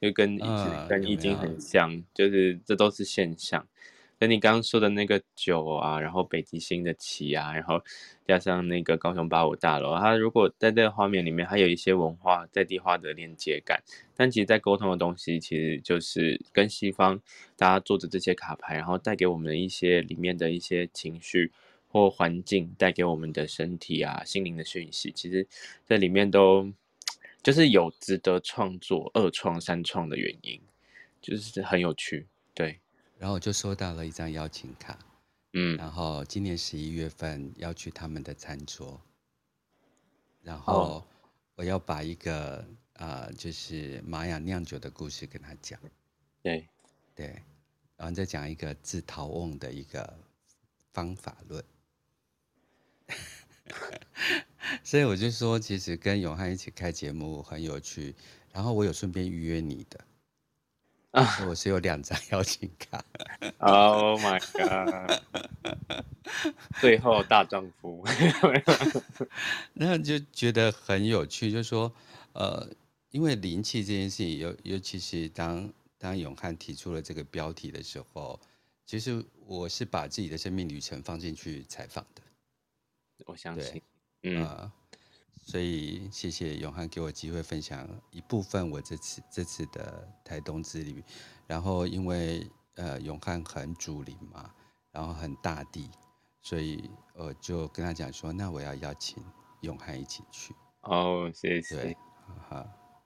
[0.00, 1.60] 就跟易经、嗯、跟易经很？
[1.60, 3.66] 像，就是这都是现象。
[4.22, 7.82] 跟你刚刚说的那个酒啊，然后北极星的旗啊，然后
[8.24, 13.82] 加上那个高雄八五大楼，它如果在这个画面里面，还有一些文化在地化的连接感。
[14.16, 17.20] 但其实，在沟通的东西，其实就是跟西方
[17.56, 21.50] 大家做的这些卡牌，然后带给我们的一些里面的一些情绪
[21.88, 25.44] 或环境，带给我们的身体啊、心灵的讯息，其实
[25.84, 26.72] 在里面都
[27.42, 30.60] 就是有值得创作二创三创的原因，
[31.20, 32.78] 就是很有趣，对。
[33.22, 34.98] 然后我就收到了一张邀请卡，
[35.52, 39.00] 嗯，然后今年十一月份要去他们的餐桌，
[40.42, 41.06] 然后
[41.54, 42.56] 我要把一个
[42.94, 45.78] 啊、呃，就是玛雅酿酒的故事跟他讲，
[46.42, 46.66] 对，
[47.14, 47.40] 对，
[47.96, 50.18] 然后再讲一个自陶瓮的一个
[50.92, 51.64] 方法论，
[54.82, 58.16] 所以我就说，其实跟永汉一起开节目很有趣，
[58.50, 60.04] 然后我有顺便预约你的。
[61.12, 61.24] 啊！
[61.48, 63.04] 我是有两张邀请卡。
[63.58, 65.22] Oh my god！
[66.80, 68.04] 最后大丈夫，
[69.74, 71.92] 那就觉得很有趣，就是说，
[72.32, 72.66] 呃，
[73.10, 78.40] 因为灵气这件事情，尤尤其是当当永汉提出了这个标题的时候，
[78.86, 82.22] 其实我是把自己的生命旅程放进去采访的。
[83.26, 83.82] 我相信，
[84.22, 84.44] 嗯。
[84.46, 84.72] 呃
[85.44, 91.02] 所以谢谢永汉给我机会分享一部分我这次这次的台东之旅，
[91.48, 94.50] 然后因为呃永汉很主灵嘛，
[94.92, 95.90] 然后很大地，
[96.40, 99.22] 所以我就跟他讲说，那我要邀请
[99.62, 100.54] 永汉一起去。
[100.82, 101.96] 哦，谢谢，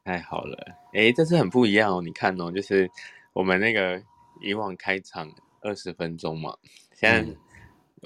[0.04, 2.90] 太好了，哎，这次很不一样哦，你看哦，就是
[3.32, 4.02] 我们那个
[4.40, 5.32] 以往开场
[5.62, 6.56] 二十分钟嘛，
[6.94, 7.36] 现在、嗯。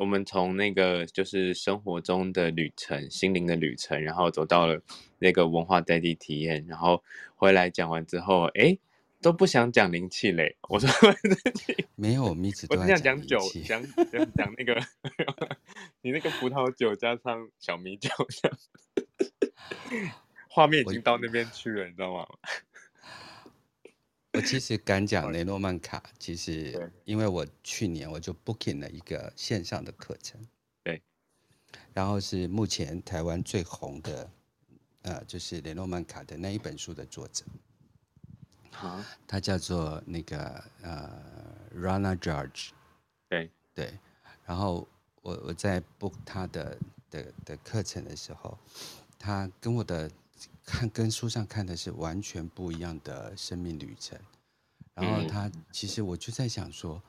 [0.01, 4.81] 我们从那个就是生活中的旅程、心灵的旅程，然后走到了
[5.19, 7.05] 那个文化在地体验，然后
[7.37, 8.79] 回来讲完之后，哎，
[9.21, 10.57] 都不想讲灵气嘞。
[10.71, 10.89] 我说
[11.97, 14.83] 没有，我们一直都在讲，讲酒，讲讲讲那个
[16.01, 18.09] 你那个葡萄酒加上小米酒，
[20.49, 22.27] 画面已经到那边去了，你知道吗？
[24.33, 30.41] 我其实敢讲雷诺曼卡，其实因为我去年我就 booking 了一个线上的课程，
[30.85, 31.03] 对，
[31.93, 34.31] 然后是目前台湾最红的，
[35.03, 37.45] 呃，就是雷诺曼卡的那一本书的作者，
[38.71, 41.11] 好，他叫做那个呃
[41.75, 42.71] Rana George，
[43.29, 43.51] 对。
[43.75, 43.99] 对，
[44.47, 44.87] 然后
[45.23, 46.79] 我我在 book 他的
[47.11, 48.57] 的的课程的时候，
[49.19, 50.09] 他跟我的。
[50.65, 54.19] 看跟书上看的是完全不一样的生命旅程，
[54.95, 57.03] 然后他其实我就在想说，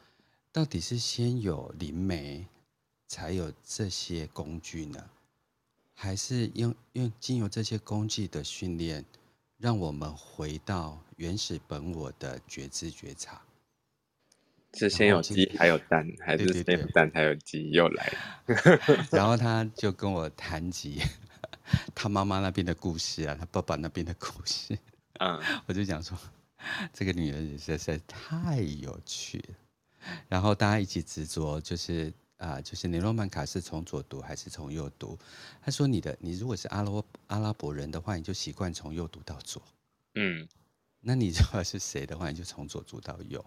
[0.52, 2.46] 到底是先有灵媒，
[3.08, 5.10] 才有这些工具呢，
[5.94, 9.06] 还是用用经由这些工具的训练，
[9.58, 13.42] 让我们回到原始本我的觉知觉察？
[14.74, 17.72] 是先有鸡还有蛋，还是先有蛋才有鸡？
[17.72, 18.80] 又来了，
[19.12, 21.02] 然后他就跟我谈及。
[21.94, 24.78] 他妈妈那边的故事啊，他爸爸那边的故事，
[25.20, 26.18] 嗯， 我就讲说，
[26.94, 29.56] 这个女人实在太有趣了。
[30.28, 35.18] 然后大家一起执着，就是啊、呃，就是尼罗曼卡是从左读还是从右读？
[35.62, 39.62] 他说你的，你如果是阿拉阿拉伯人的话，你就习惯从右读到左，
[40.16, 40.48] 嗯，
[41.00, 43.46] 那你如果是谁的话，你就从左读到右。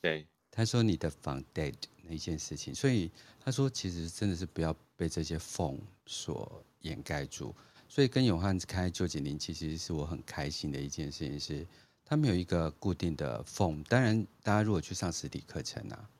[0.00, 3.10] 对，他说你的 founded 那一件事情，所以
[3.40, 7.54] 他说其实真的是不要被这些风所掩盖住。
[7.88, 11.66] 所以跟永汉开臼井灵气，其实是我很开心的一件事情，是
[12.04, 13.82] 他们有一个固定的 form。
[13.84, 16.10] 当然，大家如果去上实体课程啊，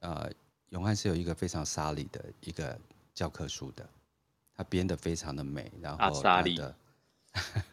[0.00, 0.32] 呃，
[0.70, 2.78] 永汉是有一个非常沙里的一个
[3.14, 3.88] 教科书的，
[4.54, 6.76] 他编的非常的美，然后他的。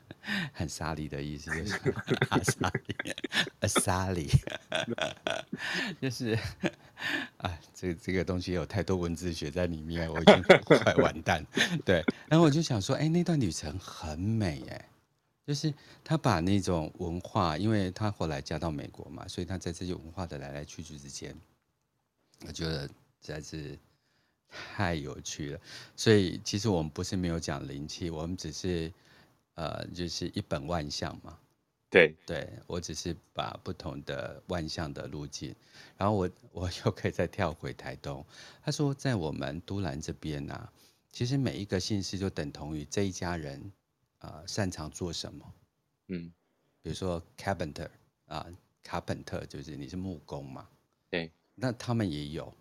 [0.53, 1.95] 很沙里的意思就是
[2.29, 2.95] 阿 沙里，
[3.59, 4.29] 阿沙里，
[5.99, 6.37] 就是
[7.37, 11.45] 啊， 这这个东西有太多文字学在里面，我已经 快完蛋。
[11.85, 14.89] 对，然后我就想说，哎，那段旅程很美，哎，
[15.45, 15.73] 就是
[16.03, 21.35] 他把那种文化，因为他后来嫁到美国嘛，所以他在这些文化的来来去去之间，
[22.47, 22.91] 我觉得实
[23.21, 23.77] 在是
[24.49, 25.59] 太有趣了。
[25.95, 28.91] 所以其实我们不是没有讲灵气，我们只是。
[29.55, 31.37] 呃，就是一本万象嘛，
[31.91, 35.53] 对对，我只是把不同的万象的路径，
[35.97, 38.25] 然后我我又可以再跳回台东。
[38.63, 40.73] 他说，在我们都兰这边呢、啊，
[41.11, 43.71] 其实每一个姓氏就等同于这一家人，
[44.19, 45.53] 呃，擅长做什么？
[46.07, 46.31] 嗯，
[46.81, 47.89] 比如说 carpenter
[48.27, 48.47] 啊
[48.85, 50.69] ，carpenter 就是你是木工嘛，
[51.09, 52.53] 对，那他们也有，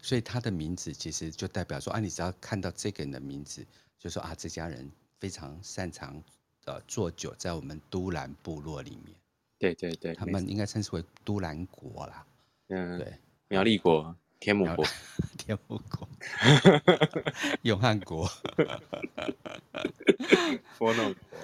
[0.00, 3.66] 所以他的名字其实就代表说啊，你只要看到这个人的名字，
[3.98, 4.90] 就说啊，这家人。
[5.20, 6.24] 非常擅长
[6.70, 9.14] 呃做酒，在我们都兰部落里面，
[9.58, 12.24] 对对对，他们应该称之为都兰国啦。
[12.68, 13.12] 嗯，对
[13.48, 14.84] 苗栗国、天母国、
[15.36, 16.08] 天母国、
[17.62, 18.30] 永汉国、
[20.78, 21.38] 波诺国。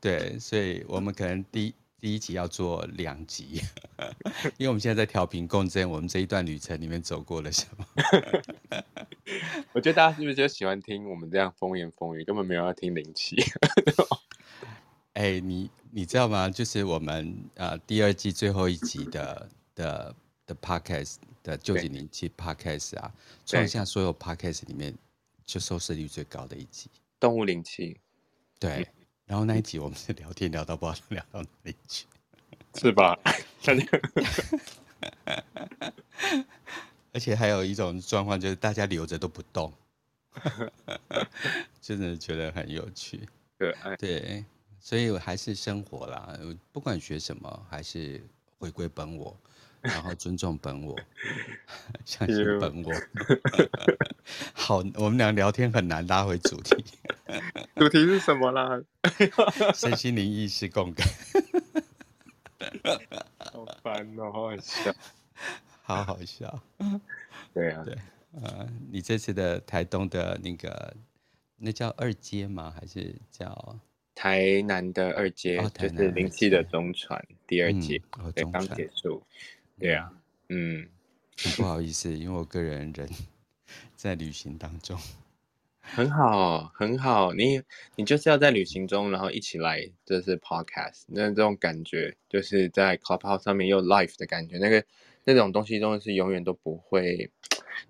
[0.00, 1.74] 对，所以我们可能第一
[2.04, 3.62] 第一集要做两集，
[4.60, 7.86] 因为我们现在在调频共振，我们这一段旅程里面走过了什么？
[9.72, 13.36] 我觉得大家是不是就喜欢听我们这样风言风语，根本没有要听灵气？
[15.14, 16.50] 哎、欸，你你知道吗？
[16.50, 23.10] 就是我们呃第二季最后一集的的的 podcast 的旧景灵气 podcast 啊，
[23.46, 24.94] 创下所有 podcast 里面
[25.46, 27.98] 就收视率最高的一集，动物灵气。
[28.60, 28.86] 对。
[29.26, 32.06] 然后那一集我们是聊天 聊到不知道聊到哪里去，
[32.74, 33.18] 是吧？
[37.12, 39.72] 而且还有一种状况就是大家留着都不动，
[41.80, 43.28] 真的觉得很有趣。
[43.56, 44.44] 对，对，
[44.80, 46.36] 所以我还是生活啦，
[46.72, 48.20] 不管学什么，还是
[48.58, 49.36] 回归本我，
[49.80, 50.98] 然后尊重本我，
[52.04, 52.92] 相信本我。
[54.52, 56.84] 好，我们俩聊天很难拉回主题。
[57.76, 58.80] 主题是什么啦？
[59.74, 61.06] 身心灵意识共感。
[63.38, 64.94] 好烦哦，好好笑，
[65.82, 66.62] 好好笑。
[67.52, 67.96] 对啊，对，
[68.40, 70.96] 呃，你这次的台东的那个，
[71.56, 72.72] 那叫二阶吗？
[72.78, 73.76] 还是叫
[74.14, 75.58] 台南的二阶？
[75.58, 79.22] 哦、就是灵气的中传第二阶，嗯、对，刚结束。
[79.78, 80.12] 对啊，
[80.48, 80.88] 嗯，
[81.56, 83.08] 不好意思，因为我个人人
[83.96, 84.96] 在旅行当中。
[85.86, 87.32] 很好，很好。
[87.34, 87.60] 你
[87.96, 94.84] 你就是要在旅行中，然后一起来，就是 podcast，那这种感觉就是在 Clubhouse 上面有 life 的感觉，那个
[95.24, 97.30] 那种东西真的是永远都不会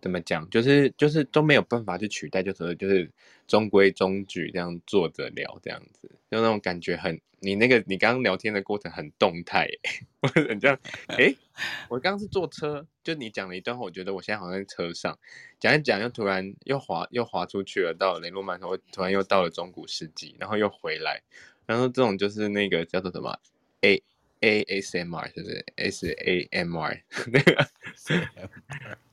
[0.01, 3.11] 怎么讲，就是就是都没有办法去取代，就是就是
[3.47, 7.21] 中规中矩这样坐着聊这样子，就那种感觉很。
[7.41, 9.69] 你那个，你刚刚聊天的过程很动态，
[10.21, 10.79] 我很这样，
[11.09, 11.35] 哎，
[11.91, 15.19] 我刚刚是坐车，就你讲了一段话，我觉得我现在好像在车上，
[15.61, 21.21] 讲一讲又突然又滑又滑出去了，到雷诺曼头，突然又到了中古世纪，然后又回来，
[21.67, 23.39] 然后这种就是那个叫做什么
[23.83, 24.03] A
[24.41, 27.71] A S M R 是不是 S A M R 那个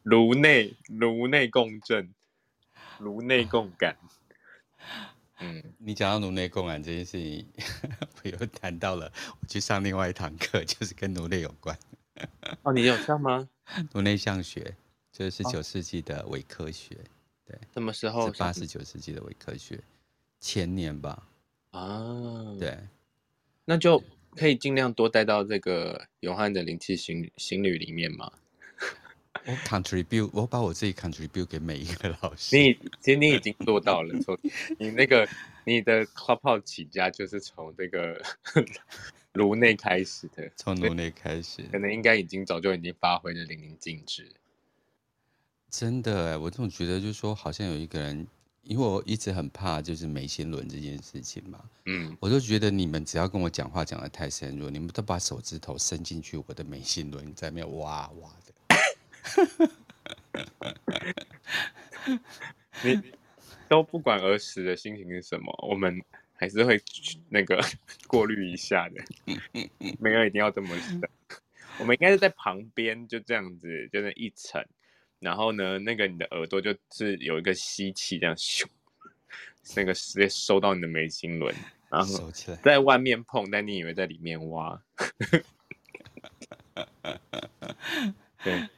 [0.04, 2.14] 颅内颅内共振，
[3.00, 3.98] 颅内共感。
[5.40, 7.48] 嗯，你讲到颅内共感这件事情，
[8.24, 11.78] 我又谈到了我去上另外一堂课，就是跟颅内有关。
[12.64, 13.50] 哦，你有上吗？
[13.94, 14.76] 颅内相学，
[15.12, 16.94] 就是十九世纪的伪科学。
[16.96, 17.10] 哦、
[17.46, 18.32] 对，什么时候？
[18.32, 19.80] 是八十九世纪的伪科学，
[20.40, 21.28] 前年吧。
[21.72, 22.78] 啊，对，
[23.66, 24.04] 那就
[24.36, 28.32] 可以尽量多带到这个永汉的灵气行行旅里面吗？
[29.46, 32.56] 我 contribute，我把我自己 contribute 给每一个老师。
[32.56, 34.38] 你其实你已经做到了，从
[34.78, 35.28] 你那个
[35.66, 38.22] 你的 Clubhouse 起家就是从这个
[39.34, 44.30] 颅内开始的，从颅内开始，可能应该已经早就已经发挥的淋漓尽致。
[45.70, 48.28] 真的，我总觉得就是说，好像有一个人，
[48.64, 58.53] 因为我一直很怕就是眉心轮这件事情嘛，嗯，我就觉得你们只要跟我讲话讲的太深入，你们都把手指头伸进去我的眉心轮，在那边挖挖的。
[62.84, 63.01] 你
[63.68, 66.01] 都不管儿时的心情是什么，我们
[66.34, 66.82] 还是会
[67.30, 67.59] 那个
[68.07, 69.03] 过滤一下的。
[69.99, 71.01] 没有一定要这么深，
[71.80, 74.64] 我们应该是在旁边，就这样子，就那一层。
[75.22, 78.66] 然后呢，那个你的耳朵就是有一个吸气，这样咻，
[79.78, 81.56] 那个直接收到你的眉心轮，
[81.90, 82.30] 然后
[82.62, 84.84] 在外面碰，但你以为在里面挖。
[88.44, 88.68] 对。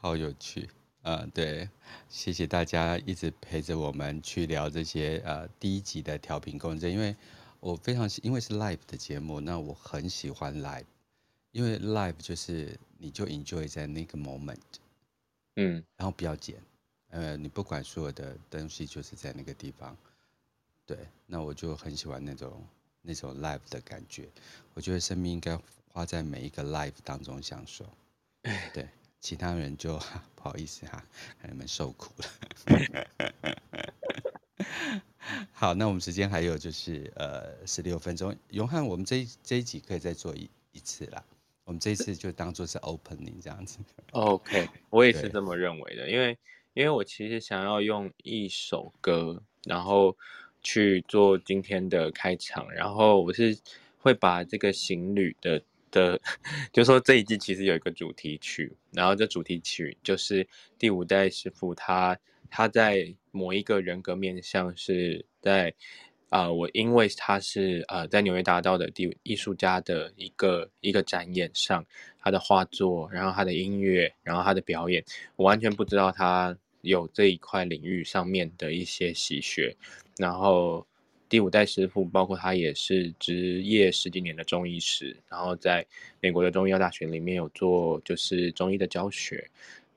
[0.00, 0.68] 好有趣
[1.02, 1.26] 啊、呃！
[1.34, 1.68] 对，
[2.08, 7.16] 谢谢大家一直陪着我们去聊这些呃第一集的调频共振，因为
[7.58, 10.84] 我非常因为是 live 的节目，那我很喜欢 live，
[11.50, 14.60] 因为 live 就是你就 enjoy 在那个 moment，
[15.56, 16.62] 嗯，然后不要剪，
[17.10, 19.96] 呃，你不管所有的东西就是在那个地方，
[20.86, 20.96] 对，
[21.26, 22.64] 那我就很喜欢那种
[23.02, 24.28] 那种 live 的感觉，
[24.74, 27.84] 我觉得生命应该花在每一个 live 当中享受，
[28.72, 28.88] 对。
[29.18, 29.98] 其他人就
[30.36, 31.04] 不好意思哈，
[31.40, 32.26] 让你们受苦了。
[35.50, 38.36] 好，那我们时间还有就是呃十六分钟。
[38.50, 41.24] 永汉，我们这一这一集可以再做一一次啦。
[41.66, 43.78] 我们这一次就当做是 opening 这样子。
[44.12, 46.38] OK，我也是这么认为的，因为
[46.72, 50.16] 因为我其实想要用一首歌，然后
[50.62, 53.58] 去做今天的开场，然后我是
[53.98, 55.62] 会把这个行旅的。
[55.88, 56.20] 的，
[56.72, 60.46] 就说这一季其实有一个主题曲，然后这主题曲就是
[60.78, 62.18] 第五代师傅他
[62.50, 65.72] 他在某一个人格面向是在
[66.30, 71.86] 呃，我因为他是呃在纽约大道的第艺术家的一个一个展演上，
[72.18, 75.04] 他的画作，然后他的音乐，然后他的表演，
[75.36, 79.76] 我完全不知道他有这一块领域上面的一些习学。
[80.18, 80.84] 然后
[81.28, 85.86] 第五代师傅，包括他也是职业十几年的中医师，然后在
[86.20, 89.48] 美国的中医药大学里面有做就是中医的教学。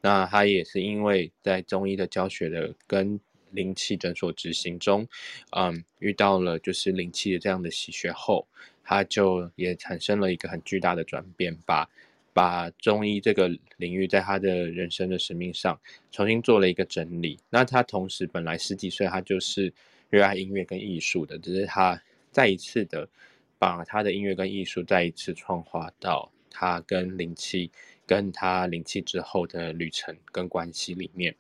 [0.02, 3.20] 那他也是因为在中医的教学的跟
[3.52, 5.08] 灵气诊所执行中，
[5.52, 8.48] 嗯，遇到了就是灵气的这样的习学后，
[8.84, 11.90] 他就也产生了一个很巨大的转变，把
[12.34, 15.80] 把中医这个领域在他的人生的使命上
[16.12, 17.40] 重新做了一个整理。
[17.50, 19.74] 那他同时本来十几岁，他就是
[20.10, 23.10] 热爱音乐跟艺术的，只是他再一次的
[23.58, 27.72] 把他的音乐跟艺术再一次创化到他跟灵气
[28.06, 31.36] 跟他灵气之后的旅程跟关系里面，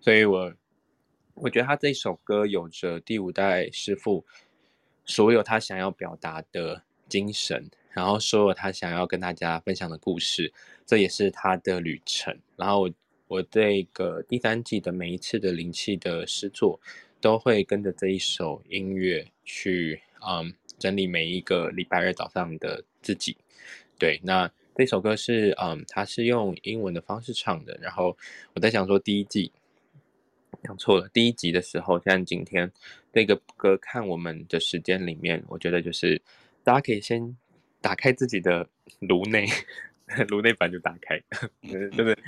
[0.00, 0.54] 所以我。
[1.42, 4.26] 我觉得他这首歌有着第五代师傅
[5.06, 10.52] 所有他想要表达的精神，然后所有他想要跟大家分享的故事，
[10.84, 12.38] 这也是他的旅程。
[12.56, 12.90] 然后我
[13.28, 16.78] 我这个第三季的每一次的灵气的诗作，
[17.22, 23.38] 都会跟着这一首音乐去嗯整理每一个礼拜二早上的自己。
[23.98, 27.78] 对，那这首歌是嗯，他是用英文的方式唱的。
[27.80, 28.14] 然后
[28.54, 29.50] 我在想说第一季。
[30.62, 32.70] 讲错了，第一集的时候，像今天
[33.12, 36.20] 这个歌看我们的时间里面，我觉得就是
[36.62, 37.36] 大家可以先
[37.80, 38.68] 打开自己的
[39.00, 39.46] 颅内。
[40.28, 41.22] 颅内版就打开，
[41.96, 42.18] 就是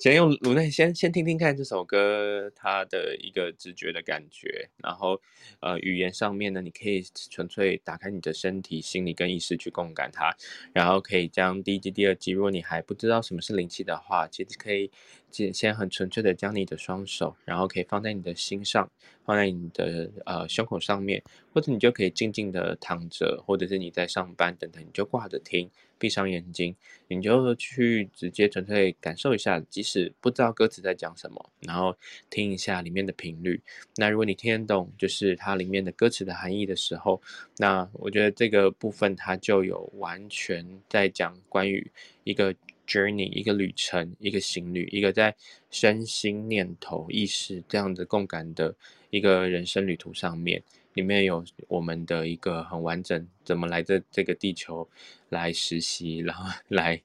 [0.00, 5.22] 先用颅内先先听听看这首歌它的一个直觉的感觉，然后
[5.60, 7.00] 呃语言上面呢，你可以
[7.30, 10.36] 纯粹打开你的身体、心理跟意识去共感它，
[10.72, 14.90] 然后可以将第一季、第二季，如果你还不知道什么是灵气的话，其实可以
[15.30, 18.90] 先先很纯粹的将你的双手，然后可以放在你的心上，
[19.24, 21.22] 放在你的呃胸口上面，
[21.52, 25.70] 或者你就可以静静的躺着，或者是你在上班等等，你就挂着听。
[25.98, 26.74] 闭上眼睛，
[27.08, 31.94] 你就去直接纯粹感受一下，即使不知道歌词在讲什么，然后
[32.30, 33.60] 听一下里面的频率。
[33.96, 37.20] 那如果你听得懂，就是它里面的歌词的含义的时候，
[37.58, 41.86] 那我觉得这个部分它就有完全在讲关于
[42.24, 42.54] 一个
[42.90, 45.36] journey，一个旅程，一个行旅，一个在
[45.70, 48.74] 身心念头意识这样的共感的
[49.10, 50.60] 一个人生旅途上面。
[50.94, 54.86] 里面有我们的一个很完整，怎么来这这个地球
[55.28, 57.00] 来实习，然后 来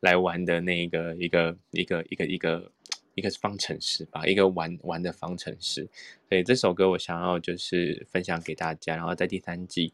[0.00, 2.70] 来玩的那个一个一个一个一个
[3.14, 5.88] 一个方程式吧，一个玩玩的方程式。
[6.28, 9.90] 所以这首歌我想要就是分享给大家，然后在第三季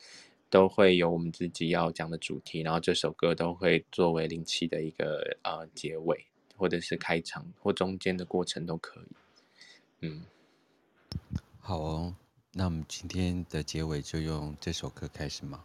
[0.48, 6.26] 都会有我们自己要讲的主题，然后这首歌都会作为灵气的一个呃结尾，
[6.56, 9.16] 或者是开场或中间的过程都可以。
[10.00, 10.24] 嗯，
[11.58, 12.14] 好哦。
[12.58, 15.62] 那我们今天的结尾就用这首歌开始吗？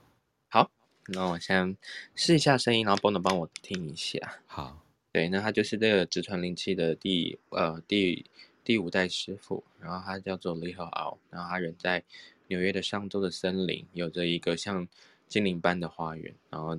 [0.50, 0.70] 好，
[1.08, 1.78] 那我先
[2.16, 4.42] 试一下声音，然后 Bono 帮我听一下。
[4.46, 8.26] 好，对，那他就是这个直传灵气的第呃第
[8.66, 12.04] 第五代师傅，然后他叫做李和敖，然后他人在
[12.52, 14.86] 纽约的上州的森林，有着一个像
[15.26, 16.78] 精灵般的花园，然后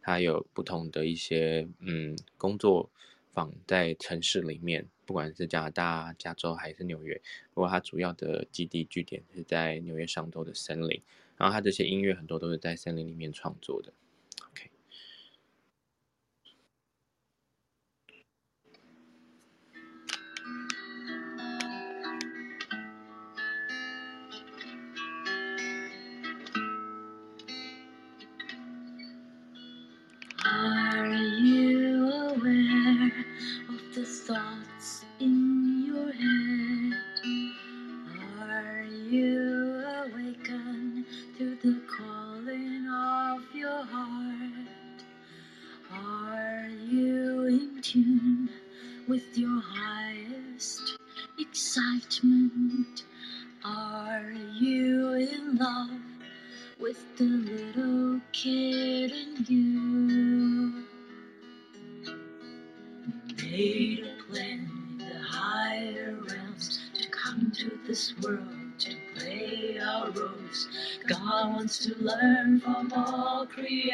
[0.00, 2.88] 它有不同的一些嗯工作
[3.32, 4.86] 坊在城市里面。
[5.04, 7.18] 不管是加拿大、加州还是纽约，
[7.54, 11.02] 不过它主要的基地据点是在纽约上州的森林，
[11.38, 13.90] 然后它这些音乐很多都是在森林里面创作的。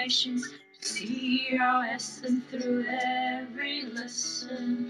[0.05, 0.47] nations.
[0.83, 4.84] See our essence through every lesson.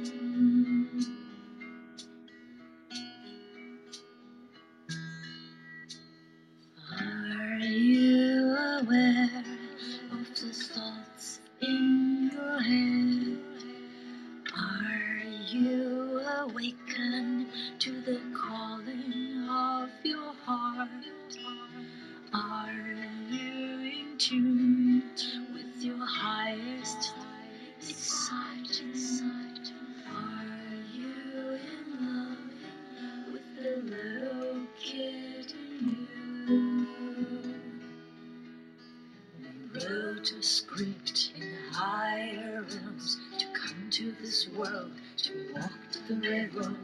[42.14, 45.72] To come to this world to walk
[46.08, 46.76] the red road.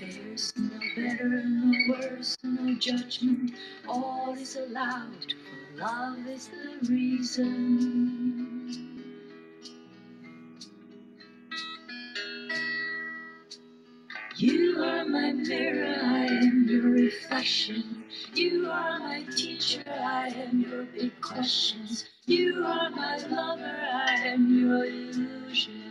[0.00, 3.52] There's no better, no worse, no judgment.
[3.88, 5.34] All is allowed,
[5.76, 8.55] for love is the reason.
[14.76, 18.04] You are my mirror, I am your reflection.
[18.34, 22.04] You are my teacher, I am your big questions.
[22.26, 25.85] You are my lover, I am your illusions.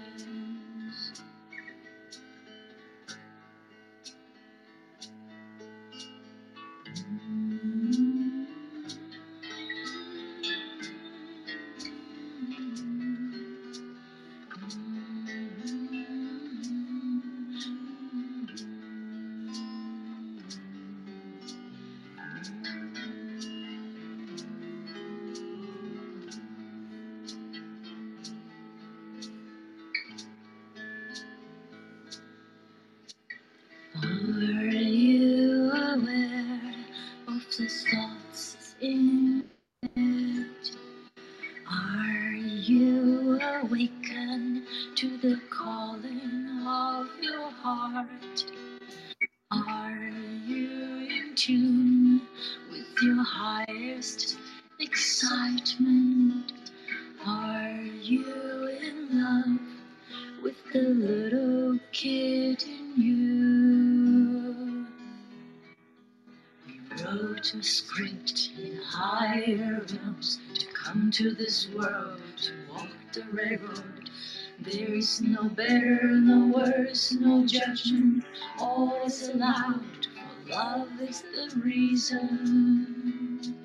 [75.21, 78.25] No better, no worse, no judgment.
[78.59, 83.55] All is allowed, for love is the reason.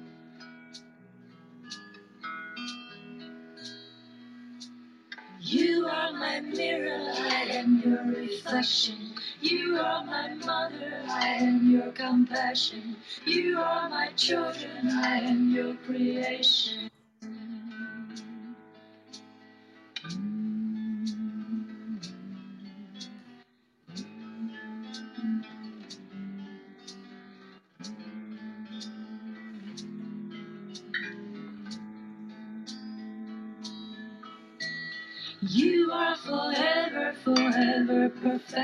[5.41, 9.15] You are my mirror, I am your reflection.
[9.41, 12.97] You are my mother, I am your compassion.
[13.27, 16.91] You are my children, I am your creation.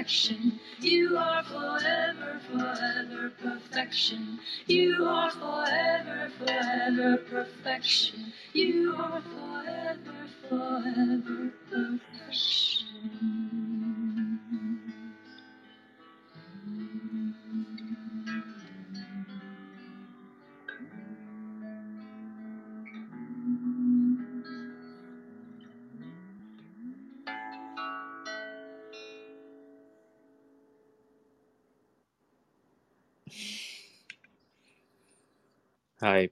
[0.06, 0.60] Perfection.
[0.80, 4.38] You are forever, forever perfection.
[4.68, 8.32] You are forever, forever perfection.
[8.52, 12.65] You are forever, forever perfection.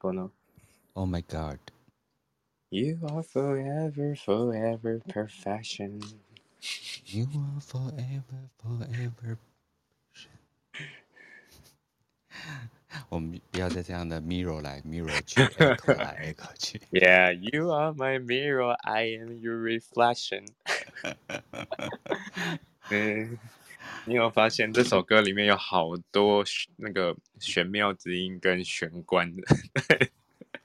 [0.03, 0.31] Bono.
[0.95, 1.59] Oh my God.
[2.71, 6.01] You are forever, forever perfection.
[7.05, 9.37] You are forever, forever.
[13.09, 16.81] 我们不要再这样的 mirror 来 mirror 去 echo 来 echo 去。
[16.91, 20.45] Yeah, you are my mirror, I am your reflection
[22.89, 23.37] 嗯。
[24.06, 26.44] 你有发现这首歌里面有好多
[26.76, 29.42] 那个玄妙之音跟玄关的？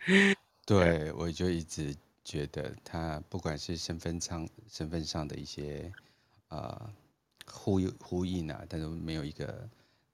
[0.65, 5.91] 对，我就一直觉得他不管是身份上身份上的一些
[6.49, 6.89] 呃
[7.45, 9.67] 呼呼应啊，但是没有一个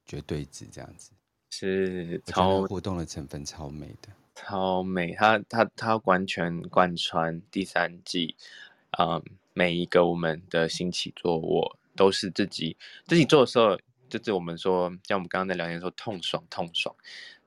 [0.06, 1.12] 绝对值这样子，
[1.49, 5.14] 是超互动的成分超美的，超美。
[5.14, 8.36] 他他他完全贯穿第三季，
[8.97, 9.22] 嗯，
[9.53, 11.78] 每一个我们的兴起坐卧。
[11.95, 12.75] 都是自己
[13.07, 13.77] 自己做的时候，
[14.09, 16.95] 就是我们说，像我们刚刚在聊天说痛爽痛爽。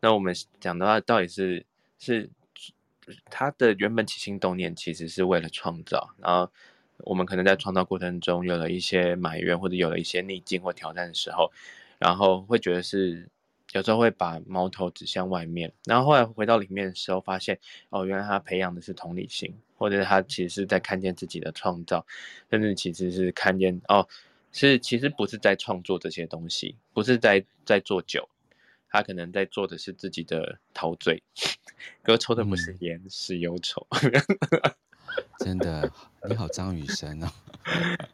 [0.00, 1.64] 那我们讲的话，到底是
[1.98, 2.30] 是
[3.30, 6.14] 他的原本起心动念，其实是为了创造。
[6.18, 6.50] 然后
[6.98, 11.50] 我们可能在创造过程中有了一些埋怨，或者有了一些逆境或挑战的时候，
[11.98, 13.28] 然后会觉得是
[13.72, 15.72] 有时候会把矛头指向外面。
[15.84, 17.58] 然后后来回到里面的时候，发现
[17.90, 22.04] 哦，原来他培养的是同理心，或者他其实是在看见自己的创造，
[22.50, 24.06] 甚至其实是看见哦。
[24.52, 28.28] 是，其实不是在创作这些东西，不是在在做酒，
[28.88, 31.22] 他可能在做的是自己的陶醉。
[32.02, 33.86] 哥抽的不是烟，嗯、是忧愁。
[35.38, 35.90] 真的，
[36.28, 37.30] 你好，张雨生哦。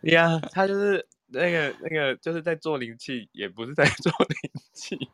[0.02, 5.08] 呀， yeah, 他就是那个那个，就是在做灵气，也不是在做灵气，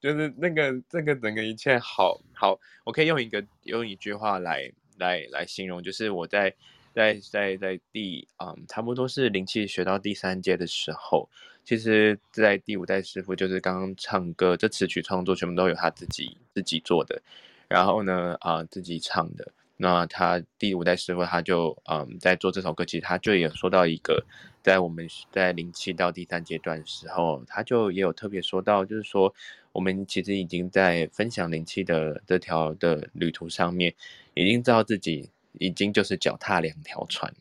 [0.00, 6.54] 就是那个这个整个一切好好，我可以用一个用一句话来来来形容，就是我在
[6.98, 11.28] 在在在第嗯，差不多是灵气学到第三阶的时候，
[11.62, 17.22] 其实，在第五代师傅就是刚刚唱歌，这词曲创作全部都有他自己自己做的，
[17.68, 19.52] 然后呢啊、自己唱的。
[19.76, 24.24] 那他第五代师傅他就嗯在做这首歌，其实他就有说到一个，
[24.60, 29.32] 在我们在灵气到第三阶段的时候，他就也有特别说到，就是说
[29.70, 33.94] 我们其实已经在分享灵气的这条的旅途上面，
[34.34, 37.34] 已经知道自己已经就是脚踏两条船。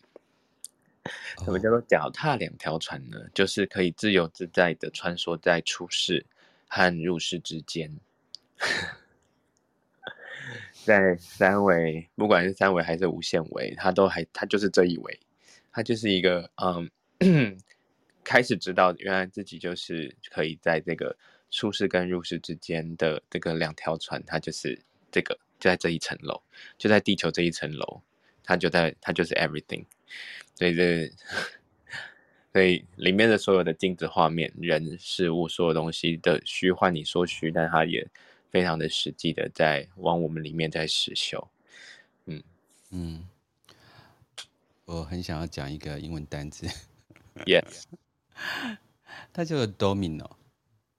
[1.43, 3.17] 什么叫做脚踏两条船呢？
[3.33, 6.25] 就是可以自由自在的穿梭在出世
[6.67, 7.95] 和入世之间。
[10.83, 15.19] 在三维，不管是三维还是无限维，它都还，它就是这一维，
[15.71, 16.89] 它就是一个嗯，
[18.23, 21.17] 开始知道原来自己就是可以在这个
[21.51, 26.41] 出世跟入世之间的这个两条船，它就是这个就在这一层楼，
[26.77, 28.01] 就在地球这一层楼，
[28.47, 29.85] 它就在它就是 everything，
[30.55, 31.11] 所以这
[32.51, 38.07] 所以里面的所有的镜子画面、人事物、所有东西的虚幻，你说虚，但它也。
[38.49, 41.49] 非常的实际的在往我们里面在实修，
[42.25, 42.41] 嗯。
[42.91, 43.27] 嗯，
[44.85, 46.65] 我很想要讲一个英文单词
[47.45, 47.83] ，yes，
[49.33, 50.36] 它叫做 domino，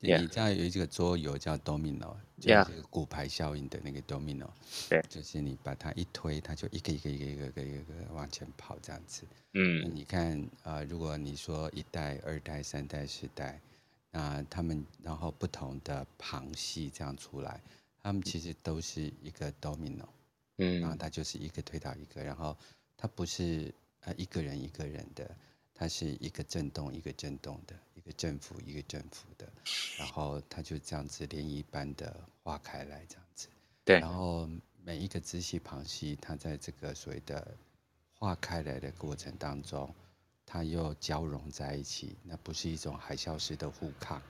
[0.00, 4.48] 你.知道有一个桌游叫 domino，就是骨牌效应的那个 domino，
[4.88, 9.24] 对，就是你把它一推，它就一个一个一个一个一个一个往前跑这样子，
[9.54, 13.60] 嗯，你看啊、呃，如果你说一代、二代、三代、四代。
[14.10, 17.60] 那他们然后不同的旁系这样出来，
[18.02, 20.06] 他们其实都是一个 domino，
[20.56, 22.56] 嗯，然后它就是一个推倒一个，然后
[22.96, 25.30] 它不是呃一个人一个人的，
[25.78, 29.48] 它是一个震动一个震动的，一个振幅一个振幅的，
[29.96, 33.48] 然后它就这样子涟漪般的化开来这样子，
[33.84, 34.48] 对，然后
[34.82, 37.56] 每一个支系旁系，它在这个所谓的
[38.18, 39.94] 化开来的过程当中。
[40.50, 44.22] 它又交融在一起，那不是一种海啸式的互抗，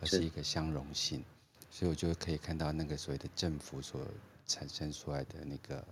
[0.00, 1.24] 而是一个相容性，
[1.68, 4.06] 所以我就可以看到那个所谓的振幅所
[4.46, 5.84] 产生出来的那个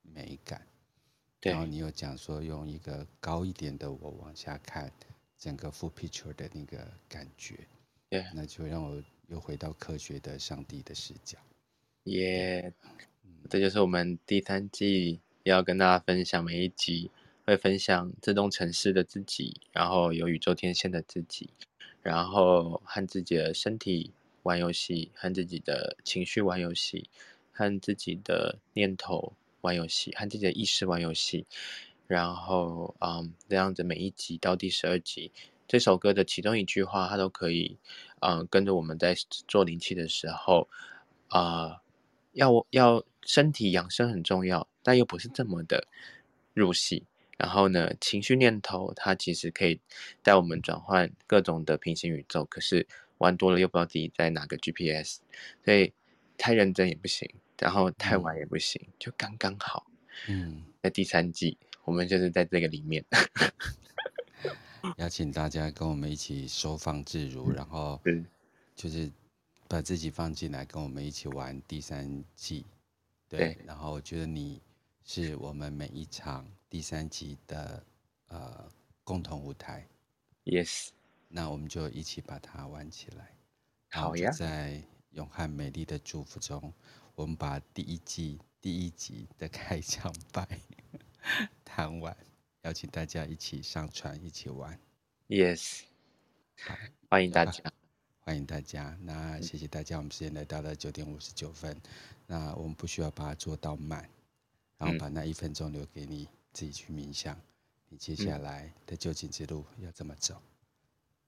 [0.00, 0.66] 美感。
[1.40, 4.92] 对然后你又讲说用一个高一点的我往下看
[5.38, 7.66] 整个 full picture 的那个感觉，
[8.08, 11.38] 对那就让我又回到科学的上帝的视角。
[12.04, 12.72] 耶，
[13.50, 17.10] 这就是我们第三季要跟大家分享每一集。
[17.48, 21.50] 会分享自动城市的自己，然后有宇宙天线的自己，
[22.02, 24.12] 然后和自己的身体
[24.42, 27.08] 玩游戏，和自己的情绪玩游戏，
[27.52, 29.34] 和自己的念头
[29.66, 31.44] 玩游戏，和自己的意识玩游戏，
[32.06, 35.32] 然后嗯，这样子每一集到第十二集，
[35.66, 37.76] 这首歌的其中一句话，它都可以
[38.20, 39.16] 嗯跟着我们在
[39.48, 40.68] 做灵气的时候
[41.28, 41.82] 啊、
[42.32, 45.88] 要要身体养生很重要，但又不是这么的
[46.54, 47.04] 入戏。
[47.36, 49.80] 然后呢，情绪念头它其实可以
[50.22, 52.86] 带我们转换各种的平行宇宙，可是
[53.18, 55.18] 玩多了又不知道自己在哪个 GPS，
[55.64, 55.92] 所以
[56.38, 57.28] 太认真也不行，
[57.58, 59.86] 然后太晚也不行，嗯、就刚刚好。
[60.28, 63.04] 嗯，在第三季，我们就是在这个里面，
[64.98, 68.00] 邀请大家跟我们一起收放自如，然后
[68.74, 69.10] 就是
[69.68, 72.64] 把自己放进来，跟我们一起玩第三季。
[73.28, 74.62] 对，对然后我觉得你
[75.04, 76.46] 是我们每一场。
[76.68, 77.82] 第三季的
[78.26, 78.68] 呃
[79.04, 79.86] 共同舞台
[80.44, 80.88] ，Yes，
[81.28, 83.30] 那我们就一起把它玩起来。
[83.92, 84.82] 好呀，在
[85.12, 86.72] 永汉美丽的祝福中，
[87.16, 90.46] 我们把第一季第一集的开场白
[91.64, 92.14] 弹完，
[92.62, 94.78] 邀请大家一起上船一起玩。
[95.26, 95.80] Yes，
[97.08, 97.72] 欢迎大家，
[98.20, 98.96] 欢迎大家。
[99.00, 101.80] 那谢谢大家，我们时间来到了九点五十九分，
[102.26, 104.06] 那我们不需要把它做到满，
[104.76, 106.28] 然后把那一分钟留给你。
[106.52, 107.38] 自己去冥想，
[107.90, 110.40] 你接下来的就近之路要怎么走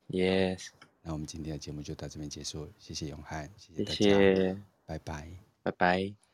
[0.08, 0.68] ？Yes，
[1.02, 5.30] 那我们今天的节目就到这边结束，谢谢永汉，谢谢大家，谢谢，拜拜，
[5.70, 6.27] 拜拜。